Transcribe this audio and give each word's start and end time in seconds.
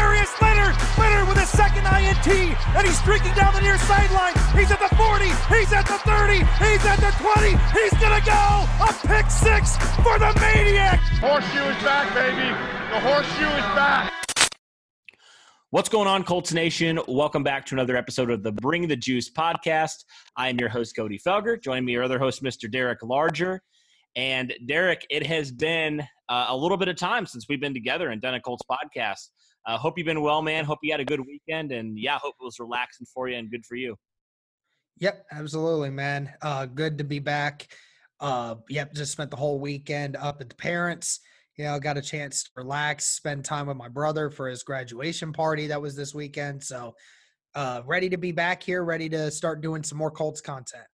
Darius 0.00 0.32
Leonard. 0.40 0.74
Leonard 0.96 1.28
with 1.28 1.36
a 1.36 1.44
second 1.44 1.84
INT, 1.84 2.56
and 2.74 2.86
he's 2.86 2.98
streaking 2.98 3.34
down 3.34 3.52
the 3.52 3.60
near 3.60 3.76
sideline. 3.76 4.32
He's 4.56 4.70
at 4.70 4.80
the 4.80 4.88
40. 4.96 5.26
He's 5.52 5.72
at 5.74 5.84
the 5.84 5.98
30. 6.08 6.36
He's 6.56 6.84
at 6.86 6.96
the 7.04 7.12
20. 7.20 7.50
He's 7.76 7.92
gonna 8.00 8.24
go 8.24 8.64
a 8.80 8.92
pick 9.06 9.30
six 9.30 9.76
for 10.00 10.18
the 10.18 10.32
maniac. 10.40 11.00
Horseshoe 11.20 11.68
is 11.68 11.82
back, 11.84 12.14
baby. 12.14 12.48
The 12.94 13.00
horseshoe 13.00 13.44
is 13.44 13.68
back. 13.76 14.10
What's 15.68 15.90
going 15.90 16.08
on, 16.08 16.24
Colts 16.24 16.54
Nation? 16.54 16.98
Welcome 17.06 17.42
back 17.42 17.66
to 17.66 17.74
another 17.74 17.94
episode 17.94 18.30
of 18.30 18.42
the 18.42 18.52
Bring 18.52 18.88
the 18.88 18.96
Juice 18.96 19.30
podcast. 19.30 20.04
I 20.34 20.48
am 20.48 20.58
your 20.58 20.70
host, 20.70 20.96
Cody 20.96 21.18
Felger. 21.18 21.62
Join 21.62 21.84
me, 21.84 21.92
your 21.92 22.04
other 22.04 22.18
host, 22.18 22.42
Mr. 22.42 22.72
Derek 22.72 23.02
Larger. 23.02 23.62
And 24.16 24.54
Derek, 24.66 25.06
it 25.10 25.26
has 25.26 25.52
been 25.52 26.00
uh, 26.30 26.46
a 26.48 26.56
little 26.56 26.78
bit 26.78 26.88
of 26.88 26.96
time 26.96 27.26
since 27.26 27.46
we've 27.50 27.60
been 27.60 27.74
together 27.74 28.08
and 28.08 28.22
done 28.22 28.34
a 28.34 28.40
Colts 28.40 28.64
podcast. 28.68 29.28
Uh, 29.70 29.78
hope 29.78 29.96
you've 29.96 30.06
been 30.06 30.20
well, 30.20 30.42
man. 30.42 30.64
Hope 30.64 30.80
you 30.82 30.90
had 30.90 30.98
a 30.98 31.04
good 31.04 31.20
weekend, 31.20 31.70
and 31.70 31.96
yeah, 31.96 32.18
hope 32.18 32.34
it 32.40 32.44
was 32.44 32.58
relaxing 32.58 33.06
for 33.06 33.28
you 33.28 33.36
and 33.36 33.48
good 33.48 33.64
for 33.64 33.76
you. 33.76 33.94
Yep, 34.98 35.26
absolutely, 35.30 35.90
man. 35.90 36.32
Uh, 36.42 36.66
good 36.66 36.98
to 36.98 37.04
be 37.04 37.20
back. 37.20 37.72
Uh, 38.18 38.56
yep, 38.68 38.92
just 38.92 39.12
spent 39.12 39.30
the 39.30 39.36
whole 39.36 39.60
weekend 39.60 40.16
up 40.16 40.40
at 40.40 40.48
the 40.48 40.56
parents. 40.56 41.20
You 41.56 41.66
know, 41.66 41.78
got 41.78 41.96
a 41.96 42.02
chance 42.02 42.42
to 42.42 42.50
relax, 42.56 43.14
spend 43.14 43.44
time 43.44 43.68
with 43.68 43.76
my 43.76 43.88
brother 43.88 44.28
for 44.28 44.48
his 44.48 44.64
graduation 44.64 45.32
party 45.32 45.68
that 45.68 45.80
was 45.80 45.94
this 45.94 46.16
weekend. 46.16 46.64
So, 46.64 46.96
uh, 47.54 47.82
ready 47.86 48.08
to 48.08 48.16
be 48.16 48.32
back 48.32 48.64
here, 48.64 48.82
ready 48.82 49.08
to 49.10 49.30
start 49.30 49.60
doing 49.60 49.84
some 49.84 49.98
more 49.98 50.10
Colts 50.10 50.40
content. 50.40 50.86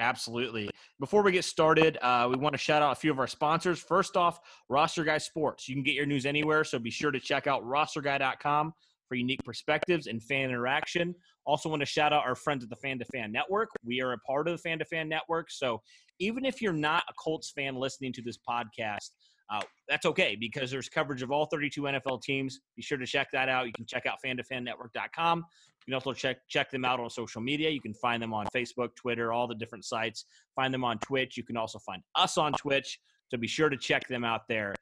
Absolutely. 0.00 0.70
Before 0.98 1.22
we 1.22 1.30
get 1.30 1.44
started, 1.44 1.98
uh, 2.00 2.26
we 2.30 2.36
want 2.36 2.54
to 2.54 2.58
shout 2.58 2.82
out 2.82 2.92
a 2.92 2.94
few 2.94 3.10
of 3.10 3.18
our 3.18 3.26
sponsors. 3.26 3.78
First 3.78 4.16
off, 4.16 4.40
Roster 4.70 5.04
Guy 5.04 5.18
Sports. 5.18 5.68
You 5.68 5.74
can 5.74 5.84
get 5.84 5.94
your 5.94 6.06
news 6.06 6.24
anywhere, 6.24 6.64
so 6.64 6.78
be 6.78 6.90
sure 6.90 7.10
to 7.10 7.20
check 7.20 7.46
out 7.46 7.62
rosterguy.com 7.64 8.72
for 9.06 9.14
unique 9.14 9.44
perspectives 9.44 10.06
and 10.06 10.22
fan 10.22 10.48
interaction. 10.48 11.14
Also, 11.44 11.68
want 11.68 11.80
to 11.80 11.86
shout 11.86 12.14
out 12.14 12.24
our 12.26 12.34
friends 12.34 12.64
at 12.64 12.70
the 12.70 12.76
Fan 12.76 12.98
to 12.98 13.04
Fan 13.12 13.30
Network. 13.30 13.68
We 13.84 14.00
are 14.00 14.12
a 14.12 14.18
part 14.18 14.48
of 14.48 14.52
the 14.52 14.58
Fan 14.58 14.78
to 14.78 14.84
Fan 14.86 15.08
Network, 15.08 15.50
so 15.50 15.82
even 16.18 16.44
if 16.44 16.62
you're 16.62 16.72
not 16.72 17.02
a 17.08 17.12
Colts 17.14 17.50
fan 17.50 17.74
listening 17.74 18.12
to 18.14 18.22
this 18.22 18.38
podcast, 18.38 19.10
uh, 19.50 19.62
that's 19.88 20.06
okay 20.06 20.36
because 20.38 20.70
there's 20.70 20.88
coverage 20.88 21.22
of 21.22 21.32
all 21.32 21.46
32 21.46 21.82
NFL 21.82 22.22
teams. 22.22 22.60
Be 22.76 22.82
sure 22.82 22.98
to 22.98 23.06
check 23.06 23.28
that 23.32 23.48
out. 23.48 23.66
You 23.66 23.72
can 23.72 23.84
check 23.84 24.06
out 24.06 24.18
fantofannetwork.com. 24.24 25.44
You 25.86 25.92
can 25.92 25.94
also 25.94 26.12
check 26.12 26.38
check 26.48 26.70
them 26.70 26.84
out 26.84 27.00
on 27.00 27.08
social 27.10 27.40
media. 27.40 27.70
You 27.70 27.80
can 27.80 27.94
find 27.94 28.22
them 28.22 28.34
on 28.34 28.46
Facebook, 28.54 28.94
Twitter, 28.96 29.32
all 29.32 29.46
the 29.46 29.54
different 29.54 29.84
sites. 29.84 30.26
Find 30.54 30.72
them 30.72 30.84
on 30.84 30.98
Twitch. 30.98 31.36
You 31.36 31.44
can 31.44 31.56
also 31.56 31.78
find 31.78 32.02
us 32.16 32.36
on 32.38 32.52
Twitch. 32.52 32.98
So 33.30 33.38
be 33.38 33.46
sure 33.46 33.68
to 33.68 33.76
check 33.76 34.06
them 34.08 34.24
out 34.24 34.42
there. 34.48 34.74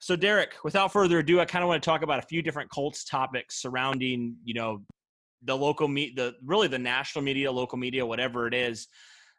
So 0.00 0.14
Derek, 0.14 0.54
without 0.62 0.92
further 0.92 1.18
ado, 1.18 1.40
I 1.40 1.44
kind 1.44 1.64
of 1.64 1.68
want 1.68 1.82
to 1.82 1.88
talk 1.88 2.02
about 2.02 2.20
a 2.20 2.26
few 2.26 2.40
different 2.40 2.70
Colts 2.70 3.04
topics 3.04 3.60
surrounding, 3.60 4.36
you 4.44 4.54
know, 4.54 4.82
the 5.42 5.56
local 5.56 5.88
meet 5.88 6.16
the 6.16 6.34
really 6.44 6.68
the 6.68 6.78
national 6.78 7.24
media, 7.24 7.50
local 7.50 7.78
media, 7.78 8.04
whatever 8.04 8.46
it 8.46 8.54
is. 8.54 8.88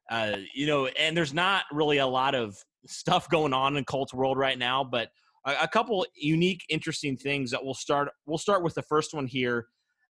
Uh, 0.10 0.38
you 0.54 0.66
know, 0.66 0.88
and 0.88 1.16
there's 1.16 1.34
not 1.34 1.64
really 1.72 2.00
a 2.00 2.08
lot 2.08 2.34
of 2.36 2.58
stuff 2.88 3.30
going 3.30 3.54
on 3.54 3.78
in 3.78 3.86
Colts 3.86 4.14
world 4.14 4.38
right 4.38 4.58
now, 4.58 4.84
but 4.84 5.10
a, 5.46 5.56
a 5.64 5.68
couple 5.68 6.06
unique, 6.16 6.66
interesting 6.70 7.16
things 7.16 7.52
that 7.52 7.64
we'll 7.64 7.74
start. 7.74 8.10
We'll 8.26 8.38
start 8.38 8.64
with 8.64 8.74
the 8.74 8.82
first 8.84 9.14
one 9.14 9.28
here. 9.28 9.68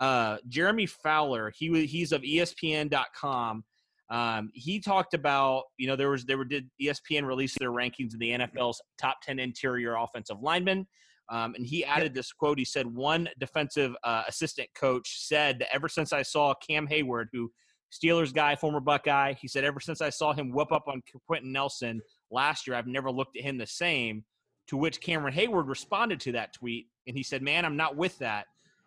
Uh, 0.02 0.38
Jeremy 0.50 0.86
Fowler, 0.88 1.54
he 1.56 1.86
he's 1.86 2.12
of 2.12 2.22
ESPN.com. 2.22 3.64
Um, 4.10 4.52
he 4.54 4.82
talked 4.82 5.14
about 5.14 5.64
you 5.78 5.88
know 5.88 5.96
there 5.96 6.10
was 6.10 6.26
there 6.26 6.38
were 6.38 6.46
did 6.46 6.70
ESPN 6.82 7.26
release 7.26 7.56
their 7.58 7.72
rankings 7.72 8.14
of 8.14 8.20
the 8.20 8.32
NFL's 8.32 8.82
top 9.00 9.22
ten 9.22 9.40
interior 9.40 9.96
offensive 9.96 10.42
linemen. 10.42 10.86
Um, 11.30 11.56
and 11.56 11.66
he 11.66 11.86
added 11.86 12.14
this 12.14 12.34
quote. 12.34 12.60
He 12.60 12.66
said, 12.66 12.86
One 12.86 13.30
defensive 13.40 13.96
uh, 14.04 14.24
assistant 14.28 14.68
coach 14.76 15.28
said 15.28 15.60
that 15.60 15.74
ever 15.74 15.88
since 15.88 16.12
I 16.12 16.24
saw 16.24 16.54
Cam 16.56 16.86
Heyward, 16.86 17.28
who 17.32 17.50
Steelers 17.92 18.34
guy, 18.34 18.56
former 18.56 18.82
Buckeye, 18.82 19.34
he 19.40 19.48
said, 19.48 19.64
ever 19.64 19.80
since 19.80 20.02
I 20.02 20.10
saw 20.10 20.34
him 20.34 20.52
whip 20.52 20.72
up 20.72 20.88
on 20.88 21.02
Quenton 21.28 21.52
Nelson, 21.52 22.02
last 22.32 22.68
year. 22.68 22.76
I've 22.76 22.88
never 22.88 23.12
looked 23.12 23.38
at 23.38 23.44
him 23.44 23.58
the 23.58 23.68
same. 23.68 24.24
To 24.68 24.78
which 24.78 25.02
Cameron 25.02 25.34
Heyward 25.34 25.68
responded 25.68 26.20
to 26.22 26.32
that 26.34 26.54
tweet, 26.54 26.88
and 27.08 27.18
he 27.18 27.24
said, 27.24 27.42
Man, 27.42 27.66
I'm 27.66 27.76
not 27.76 27.98
with 27.98 28.18
that. 28.20 28.46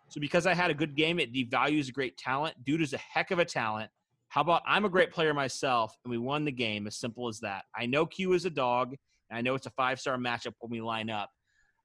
So 0.09 0.21
because 0.21 0.45
I 0.45 0.53
had 0.53 0.71
a 0.71 0.73
good 0.73 0.95
game, 0.95 1.19
it 1.19 1.33
devalues 1.33 1.89
a 1.89 1.91
great 1.91 2.17
talent. 2.17 2.55
Dude 2.63 2.81
is 2.81 2.93
a 2.93 2.97
heck 2.97 3.31
of 3.31 3.39
a 3.39 3.45
talent. 3.45 3.89
How 4.29 4.41
about 4.41 4.61
I'm 4.67 4.85
a 4.85 4.89
great 4.89 5.11
player 5.11 5.33
myself, 5.33 5.95
and 6.03 6.11
we 6.11 6.17
won 6.17 6.45
the 6.45 6.51
game? 6.51 6.87
As 6.87 6.97
simple 6.97 7.27
as 7.27 7.39
that. 7.39 7.63
I 7.75 7.85
know 7.85 8.05
Q 8.05 8.33
is 8.33 8.45
a 8.45 8.49
dog, 8.49 8.95
and 9.29 9.37
I 9.37 9.41
know 9.41 9.55
it's 9.55 9.65
a 9.65 9.71
five 9.71 9.99
star 9.99 10.17
matchup 10.17 10.53
when 10.59 10.71
we 10.71 10.81
line 10.81 11.09
up. 11.09 11.29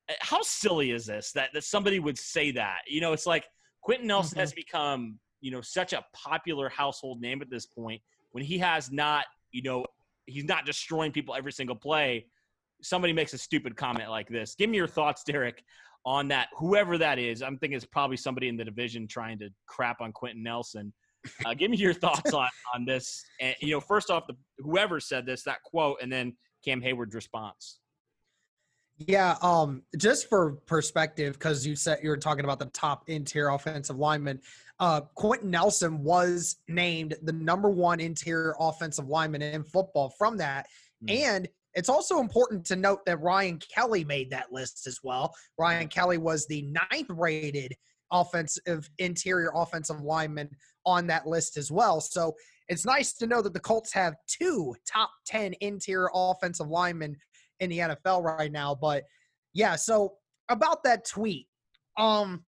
Uh, 0.08 0.14
how 0.20 0.42
silly 0.42 0.90
is 0.90 1.06
this 1.06 1.32
that, 1.32 1.50
that 1.54 1.64
somebody 1.64 1.98
would 1.98 2.18
say 2.18 2.50
that? 2.52 2.80
You 2.86 3.00
know, 3.00 3.12
it's 3.12 3.26
like 3.26 3.46
Quenton 3.82 4.06
Nelson 4.06 4.34
mm-hmm. 4.34 4.40
has 4.40 4.52
become, 4.52 5.18
you 5.40 5.50
know, 5.50 5.60
such 5.60 5.92
a 5.92 6.04
popular 6.12 6.68
household 6.68 7.20
name 7.20 7.40
at 7.40 7.50
this 7.50 7.66
point 7.66 8.00
when 8.32 8.44
he 8.44 8.58
has 8.58 8.90
not, 8.90 9.26
you 9.52 9.62
know, 9.62 9.84
he's 10.26 10.44
not 10.44 10.66
destroying 10.66 11.12
people 11.12 11.34
every 11.34 11.52
single 11.52 11.76
play. 11.76 12.26
Somebody 12.82 13.12
makes 13.12 13.34
a 13.34 13.38
stupid 13.38 13.76
comment 13.76 14.10
like 14.10 14.28
this. 14.28 14.54
Give 14.54 14.70
me 14.70 14.76
your 14.76 14.86
thoughts, 14.86 15.22
Derek, 15.24 15.62
on 16.04 16.28
that. 16.28 16.48
Whoever 16.56 16.98
that 16.98 17.18
is, 17.18 17.42
I'm 17.42 17.58
thinking 17.58 17.76
it's 17.76 17.84
probably 17.84 18.16
somebody 18.16 18.48
in 18.48 18.56
the 18.56 18.64
division 18.64 19.06
trying 19.06 19.38
to 19.40 19.50
crap 19.66 20.00
on 20.00 20.12
Quenton 20.12 20.42
Nelson. 20.42 20.92
Uh, 21.44 21.54
give 21.54 21.70
me 21.70 21.76
your 21.76 21.94
thoughts 21.94 22.32
on 22.32 22.48
on 22.74 22.84
this. 22.84 23.22
And 23.40 23.54
you 23.60 23.72
know, 23.72 23.80
first 23.80 24.10
off, 24.10 24.26
the 24.26 24.34
whoever 24.58 25.00
said 25.00 25.26
this, 25.26 25.42
that 25.44 25.62
quote, 25.64 25.98
and 26.02 26.10
then 26.10 26.36
Cam 26.64 26.80
Heyward's 26.80 27.14
response. 27.14 27.80
Yeah, 29.06 29.36
um, 29.40 29.82
just 29.96 30.28
for 30.28 30.52
perspective, 30.66 31.32
because 31.34 31.66
you 31.66 31.74
said 31.74 32.00
you 32.02 32.10
were 32.10 32.18
talking 32.18 32.44
about 32.44 32.58
the 32.58 32.66
top 32.66 33.08
interior 33.08 33.48
offensive 33.48 33.96
lineman. 33.96 34.40
Uh, 34.78 35.02
Quenton 35.14 35.50
Nelson 35.50 36.02
was 36.02 36.56
named 36.68 37.14
the 37.22 37.32
number 37.32 37.70
one 37.70 37.98
interior 37.98 38.54
offensive 38.60 39.08
lineman 39.08 39.40
in 39.40 39.64
football 39.64 40.10
from 40.18 40.36
that. 40.38 40.66
Mm. 41.04 41.20
And 41.22 41.48
it's 41.80 41.88
also 41.88 42.20
important 42.20 42.66
to 42.66 42.76
note 42.76 43.06
that 43.06 43.22
Ryan 43.22 43.58
Kelly 43.74 44.04
made 44.04 44.28
that 44.28 44.52
list 44.52 44.86
as 44.86 44.98
well. 45.02 45.34
Ryan 45.58 45.88
Kelly 45.88 46.18
was 46.18 46.46
the 46.46 46.60
ninth 46.90 47.08
rated 47.08 47.74
offensive 48.12 48.90
interior 48.98 49.50
offensive 49.54 50.02
lineman 50.02 50.50
on 50.84 51.06
that 51.06 51.26
list 51.26 51.56
as 51.56 51.72
well. 51.72 52.02
So 52.02 52.34
it's 52.68 52.84
nice 52.84 53.14
to 53.14 53.26
know 53.26 53.40
that 53.40 53.54
the 53.54 53.60
Colts 53.60 53.94
have 53.94 54.14
two 54.26 54.74
top 54.86 55.08
10 55.24 55.54
interior 55.62 56.10
offensive 56.12 56.68
linemen 56.68 57.16
in 57.60 57.70
the 57.70 57.78
NFL 57.78 58.22
right 58.24 58.52
now. 58.52 58.74
But 58.74 59.04
yeah, 59.54 59.74
so 59.76 60.16
about 60.50 60.84
that 60.84 61.06
tweet, 61.06 61.46
um, 61.96 62.44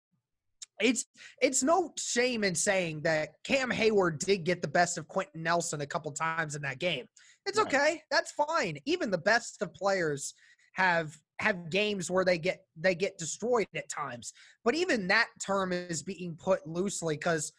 it's 0.81 1.06
it's 1.41 1.64
no 1.64 1.94
shame 1.97 2.44
in 2.44 2.56
saying 2.56 3.03
that 3.03 3.30
Cam 3.46 3.72
Heyward 3.72 4.20
did 4.20 4.44
get 4.44 4.62
the 4.62 4.68
best 4.68 4.97
of 4.97 5.08
Quenton 5.08 5.41
Nelson 5.41 5.80
a 5.80 5.86
couple 5.86 6.12
times 6.12 6.56
in 6.56 6.64
that 6.64 6.80
game. 6.80 7.06
It's 7.46 7.57
right. 7.57 7.68
okay. 7.68 8.02
That's 8.12 8.31
fine. 8.31 8.78
Even 8.85 9.12
the 9.12 9.18
best 9.18 9.62
of 9.62 9.74
players 9.74 10.34
have 10.74 11.18
have 11.40 11.69
games 11.69 12.09
where 12.09 12.24
they 12.24 12.38
get 12.38 12.62
they 12.75 12.96
get 12.96 13.18
destroyed 13.18 13.68
at 13.75 13.90
times. 13.90 14.34
But 14.63 14.75
even 14.75 15.07
that 15.07 15.28
term 15.44 15.72
is 15.72 16.03
being 16.03 16.38
put 16.40 16.66
loosely 16.68 17.16
because 17.16 17.52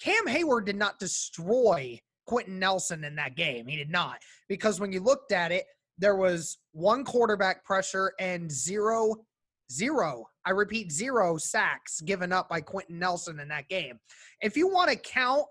Cam 0.00 0.26
Heyward 0.26 0.66
did 0.66 0.76
not 0.76 0.98
destroy 0.98 1.98
Quenton 2.26 2.58
Nelson 2.58 3.04
in 3.04 3.16
that 3.16 3.36
game. 3.36 3.66
He 3.66 3.76
did 3.76 3.90
not. 3.90 4.18
Because 4.48 4.80
when 4.80 4.92
you 4.92 5.00
looked 5.00 5.32
at 5.32 5.52
it, 5.52 5.64
there 5.98 6.16
was 6.16 6.58
one 6.72 7.04
quarterback 7.04 7.64
pressure 7.64 8.12
and 8.18 8.50
zero, 8.50 9.16
zero, 9.70 10.26
I 10.46 10.50
repeat, 10.50 10.90
zero 10.90 11.36
sacks 11.36 12.00
given 12.00 12.32
up 12.32 12.48
by 12.48 12.60
Quenton 12.60 12.98
Nelson 12.98 13.40
in 13.40 13.48
that 13.48 13.68
game. 13.68 13.98
If 14.40 14.56
you 14.56 14.68
want 14.68 14.90
to 14.90 14.96
count 14.96 15.46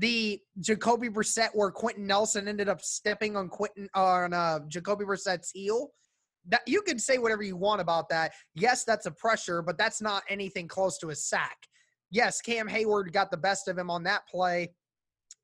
the 0.00 0.40
Jacoby 0.60 1.10
Brissett 1.10 1.50
where 1.52 1.70
Quenton 1.70 2.06
Nelson 2.06 2.48
ended 2.48 2.70
up 2.70 2.80
stepping 2.80 3.36
on 3.36 3.48
Quenton 3.48 3.88
on 3.94 4.32
uh, 4.32 4.60
Jacoby 4.66 5.04
Brissett's 5.04 5.50
heel, 5.50 5.90
that 6.48 6.62
you 6.66 6.80
can 6.80 6.98
say 6.98 7.18
whatever 7.18 7.42
you 7.42 7.54
want 7.54 7.82
about 7.82 8.08
that. 8.08 8.32
Yes, 8.54 8.84
that's 8.84 9.04
a 9.04 9.10
pressure, 9.10 9.60
but 9.60 9.76
that's 9.76 10.00
not 10.00 10.22
anything 10.30 10.66
close 10.68 10.96
to 10.98 11.10
a 11.10 11.14
sack. 11.14 11.56
Yes, 12.10 12.40
Cam 12.40 12.66
Heyward 12.66 13.12
got 13.12 13.30
the 13.30 13.36
best 13.36 13.68
of 13.68 13.76
him 13.76 13.90
on 13.90 14.02
that 14.04 14.26
play 14.26 14.72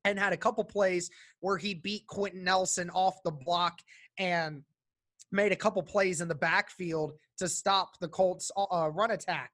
and 0.05 0.17
had 0.17 0.33
a 0.33 0.37
couple 0.37 0.63
plays 0.63 1.09
where 1.41 1.57
he 1.57 1.75
beat 1.75 2.07
Quenton 2.07 2.43
Nelson 2.43 2.89
off 2.89 3.21
the 3.23 3.31
block 3.31 3.79
and 4.17 4.63
made 5.31 5.51
a 5.51 5.55
couple 5.55 5.83
plays 5.83 6.19
in 6.19 6.27
the 6.27 6.35
backfield 6.35 7.13
to 7.37 7.47
stop 7.47 7.91
the 8.01 8.07
Colts' 8.07 8.51
uh, 8.57 8.89
run 8.91 9.11
attack. 9.11 9.51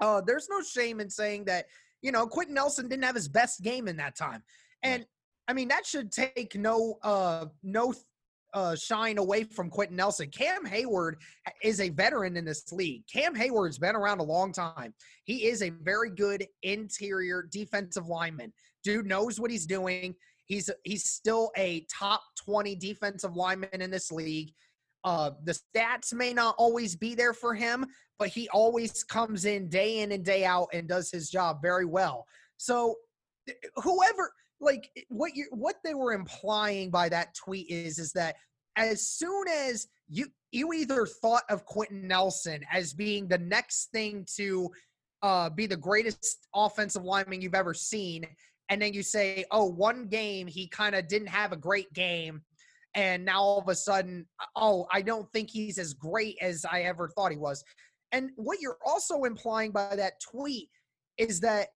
Uh, 0.00 0.22
there's 0.26 0.48
no 0.48 0.62
shame 0.62 0.98
in 0.98 1.10
saying 1.10 1.44
that, 1.44 1.66
you 2.04 2.12
know, 2.12 2.26
Quenton 2.26 2.54
Nelson 2.54 2.86
didn't 2.86 3.04
have 3.04 3.14
his 3.14 3.28
best 3.28 3.62
game 3.62 3.88
in 3.88 3.96
that 3.96 4.14
time. 4.14 4.42
And 4.82 5.06
I 5.48 5.54
mean, 5.54 5.68
that 5.68 5.86
should 5.86 6.12
take 6.12 6.54
no, 6.54 6.98
uh, 7.02 7.46
no 7.62 7.94
uh, 8.52 8.76
shine 8.76 9.16
away 9.16 9.44
from 9.44 9.70
Quenton 9.70 9.96
Nelson. 9.96 10.28
Cam 10.28 10.66
Heyward 10.66 11.14
is 11.62 11.80
a 11.80 11.88
veteran 11.88 12.36
in 12.36 12.44
this 12.44 12.70
league. 12.72 13.04
Cam 13.10 13.34
Heyward's 13.34 13.78
been 13.78 13.96
around 13.96 14.20
a 14.20 14.24
long 14.24 14.52
time. 14.52 14.92
He 15.24 15.46
is 15.46 15.62
a 15.62 15.70
very 15.70 16.10
good 16.10 16.46
interior 16.62 17.48
defensive 17.50 18.06
lineman. 18.06 18.52
Dude 18.84 19.06
knows 19.06 19.40
what 19.40 19.50
he's 19.50 19.66
doing. 19.66 20.14
He's 20.44 20.68
he's 20.84 21.08
still 21.08 21.50
a 21.56 21.86
top 21.92 22.20
20 22.44 22.76
defensive 22.76 23.34
lineman 23.34 23.80
in 23.80 23.90
this 23.90 24.12
league. 24.12 24.52
Uh, 25.04 25.32
the 25.44 25.58
stats 25.76 26.14
may 26.14 26.32
not 26.32 26.54
always 26.58 26.96
be 26.96 27.14
there 27.14 27.34
for 27.34 27.54
him, 27.54 27.86
but 28.18 28.28
he 28.28 28.48
always 28.48 29.04
comes 29.04 29.44
in 29.44 29.68
day 29.68 30.00
in 30.00 30.12
and 30.12 30.24
day 30.24 30.44
out 30.44 30.68
and 30.72 30.88
does 30.88 31.10
his 31.10 31.28
job 31.30 31.60
very 31.60 31.84
well. 31.84 32.26
So 32.56 32.96
whoever 33.76 34.32
like 34.60 34.90
what 35.08 35.36
you 35.36 35.46
what 35.50 35.76
they 35.84 35.94
were 35.94 36.12
implying 36.12 36.90
by 36.90 37.08
that 37.10 37.34
tweet 37.34 37.68
is 37.68 37.98
is 37.98 38.12
that 38.12 38.36
as 38.76 39.06
soon 39.06 39.46
as 39.48 39.86
you 40.08 40.26
you 40.52 40.72
either 40.72 41.06
thought 41.06 41.42
of 41.50 41.66
Quenton 41.66 42.06
Nelson 42.06 42.64
as 42.72 42.92
being 42.92 43.28
the 43.28 43.38
next 43.38 43.90
thing 43.92 44.26
to 44.36 44.70
uh, 45.22 45.50
be 45.50 45.66
the 45.66 45.76
greatest 45.76 46.46
offensive 46.54 47.02
lineman 47.02 47.40
you've 47.40 47.54
ever 47.54 47.74
seen, 47.74 48.24
and 48.68 48.80
then 48.80 48.92
you 48.92 49.02
say, 49.02 49.44
oh, 49.50 49.64
one 49.64 50.06
game 50.06 50.46
he 50.46 50.68
kind 50.68 50.94
of 50.94 51.08
didn't 51.08 51.28
have 51.28 51.52
a 51.52 51.56
great 51.56 51.92
game, 51.92 52.42
and 52.94 53.24
now 53.24 53.40
all 53.40 53.58
of 53.58 53.68
a 53.68 53.74
sudden, 53.74 54.26
uh, 54.40 54.46
oh, 54.56 54.86
I 54.92 55.02
don't 55.02 55.30
think 55.32 55.50
he's 55.50 55.78
as 55.78 55.94
great 55.94 56.36
as 56.40 56.64
I 56.70 56.82
ever 56.82 57.08
thought 57.08 57.32
he 57.32 57.38
was. 57.38 57.64
And 58.12 58.30
what 58.36 58.60
you're 58.60 58.78
also 58.84 59.24
implying 59.24 59.72
by 59.72 59.96
that 59.96 60.20
tweet 60.20 60.68
is 61.18 61.40
that 61.40 61.68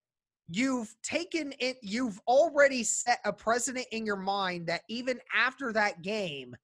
you've 0.49 0.93
taken 1.03 1.53
it 1.59 1.77
you've 1.81 2.19
already 2.27 2.83
set 2.83 3.19
a 3.25 3.33
precedent 3.33 3.85
in 3.91 4.05
your 4.05 4.15
mind 4.15 4.67
that 4.67 4.81
even 4.87 5.19
after 5.35 5.73
that 5.73 6.01
game 6.01 6.55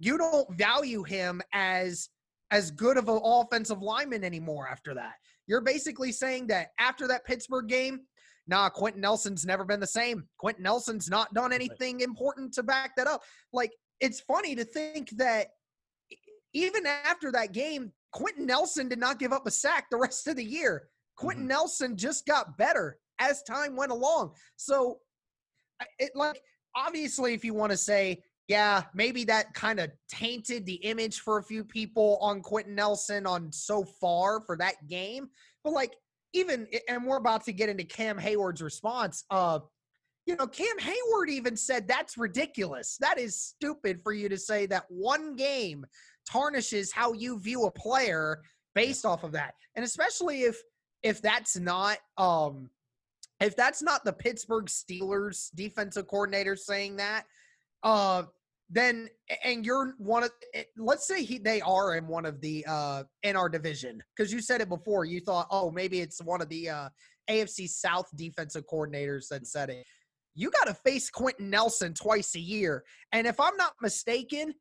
you 0.00 0.18
don't 0.18 0.52
value 0.56 1.04
him 1.04 1.40
as 1.52 2.08
as 2.50 2.70
good 2.72 2.96
of 2.96 3.08
an 3.08 3.20
offensive 3.24 3.80
lineman 3.80 4.24
anymore 4.24 4.68
after 4.68 4.92
that. 4.92 5.14
You're 5.46 5.62
basically 5.62 6.12
saying 6.12 6.48
that 6.48 6.68
after 6.78 7.06
that 7.08 7.24
pittsburgh 7.24 7.68
game 7.68 8.00
nah 8.48 8.68
quenton 8.68 9.00
nelson's 9.00 9.46
never 9.46 9.64
been 9.64 9.80
the 9.80 9.86
same. 9.86 10.24
Quenton 10.38 10.64
nelson's 10.64 11.08
not 11.08 11.32
done 11.32 11.52
anything 11.52 12.00
important 12.00 12.52
to 12.54 12.62
back 12.64 12.96
that 12.96 13.06
up. 13.06 13.22
Like 13.52 13.70
it's 14.02 14.20
funny 14.20 14.54
to 14.54 14.64
think 14.64 15.08
that 15.10 15.48
even 16.52 16.84
after 16.86 17.32
that 17.32 17.52
game 17.52 17.92
quenton 18.12 18.44
nelson 18.44 18.88
did 18.88 18.98
not 18.98 19.18
give 19.18 19.32
up 19.32 19.46
a 19.46 19.50
sack 19.50 19.86
the 19.90 19.96
rest 20.06 20.28
of 20.28 20.36
the 20.36 20.44
year 20.44 20.88
quenton 21.16 21.44
mm-hmm. 21.44 21.48
nelson 21.48 21.96
just 21.96 22.26
got 22.26 22.58
better 22.58 22.98
as 23.22 23.42
time 23.42 23.76
went 23.76 23.92
along. 23.92 24.32
So, 24.56 24.98
it 25.98 26.12
like 26.14 26.42
obviously, 26.76 27.34
if 27.34 27.44
you 27.44 27.54
want 27.54 27.72
to 27.72 27.76
say, 27.76 28.22
yeah, 28.48 28.84
maybe 28.94 29.24
that 29.24 29.54
kind 29.54 29.80
of 29.80 29.90
tainted 30.08 30.66
the 30.66 30.74
image 30.74 31.20
for 31.20 31.38
a 31.38 31.42
few 31.42 31.64
people 31.64 32.18
on 32.20 32.42
Quenton 32.42 32.74
Nelson 32.74 33.26
on 33.26 33.50
so 33.52 33.84
far 33.84 34.40
for 34.40 34.56
that 34.56 34.86
game. 34.88 35.28
But 35.64 35.72
like, 35.72 35.94
even 36.32 36.66
and 36.88 37.06
we're 37.06 37.16
about 37.16 37.44
to 37.44 37.52
get 37.52 37.68
into 37.68 37.84
Cam 37.84 38.18
Heyward's 38.18 38.62
response. 38.62 39.24
Uh, 39.30 39.60
you 40.26 40.36
know, 40.36 40.46
Cam 40.46 40.76
Heyward 40.78 41.28
even 41.28 41.56
said 41.56 41.88
that's 41.88 42.16
ridiculous. 42.16 42.96
That 43.00 43.18
is 43.18 43.40
stupid 43.40 44.00
for 44.02 44.12
you 44.12 44.28
to 44.28 44.38
say 44.38 44.66
that 44.66 44.84
one 44.88 45.34
game 45.34 45.84
tarnishes 46.30 46.92
how 46.92 47.12
you 47.12 47.40
view 47.40 47.64
a 47.64 47.70
player 47.70 48.40
based 48.74 49.04
off 49.04 49.24
of 49.24 49.32
that. 49.32 49.54
And 49.74 49.84
especially 49.84 50.42
if 50.42 50.56
if 51.02 51.20
that's 51.20 51.58
not 51.58 51.98
um 52.18 52.70
if 53.40 53.56
that's 53.56 53.82
not 53.82 54.04
the 54.04 54.12
Pittsburgh 54.12 54.66
Steelers 54.66 55.50
defensive 55.54 56.06
coordinator 56.06 56.54
saying 56.54 56.96
that, 56.96 57.24
uh, 57.82 58.22
then 58.70 59.08
and 59.44 59.66
you're 59.66 59.94
one 59.98 60.22
of 60.22 60.30
eh, 60.54 60.62
let's 60.76 61.06
say 61.08 61.24
he, 61.24 61.38
they 61.38 61.60
are 61.60 61.96
in 61.96 62.06
one 62.06 62.24
of 62.24 62.40
the 62.40 62.64
uh 62.68 63.02
in 63.24 63.36
our 63.36 63.48
division 63.48 64.02
because 64.16 64.32
you 64.32 64.40
said 64.40 64.60
it 64.60 64.68
before 64.68 65.04
you 65.04 65.20
thought 65.20 65.46
oh 65.50 65.70
maybe 65.70 66.00
it's 66.00 66.22
one 66.22 66.40
of 66.40 66.48
the 66.48 66.70
uh 66.70 66.88
AFC 67.28 67.68
South 67.68 68.06
defensive 68.16 68.64
coordinators 68.72 69.28
that 69.28 69.46
said 69.46 69.68
it 69.68 69.84
you 70.34 70.50
got 70.50 70.66
to 70.66 70.74
face 70.74 71.10
Quenton 71.10 71.50
Nelson 71.50 71.94
twice 71.94 72.34
a 72.34 72.40
year 72.40 72.84
and 73.12 73.26
if 73.26 73.38
I'm 73.40 73.56
not 73.56 73.74
mistaken 73.80 74.54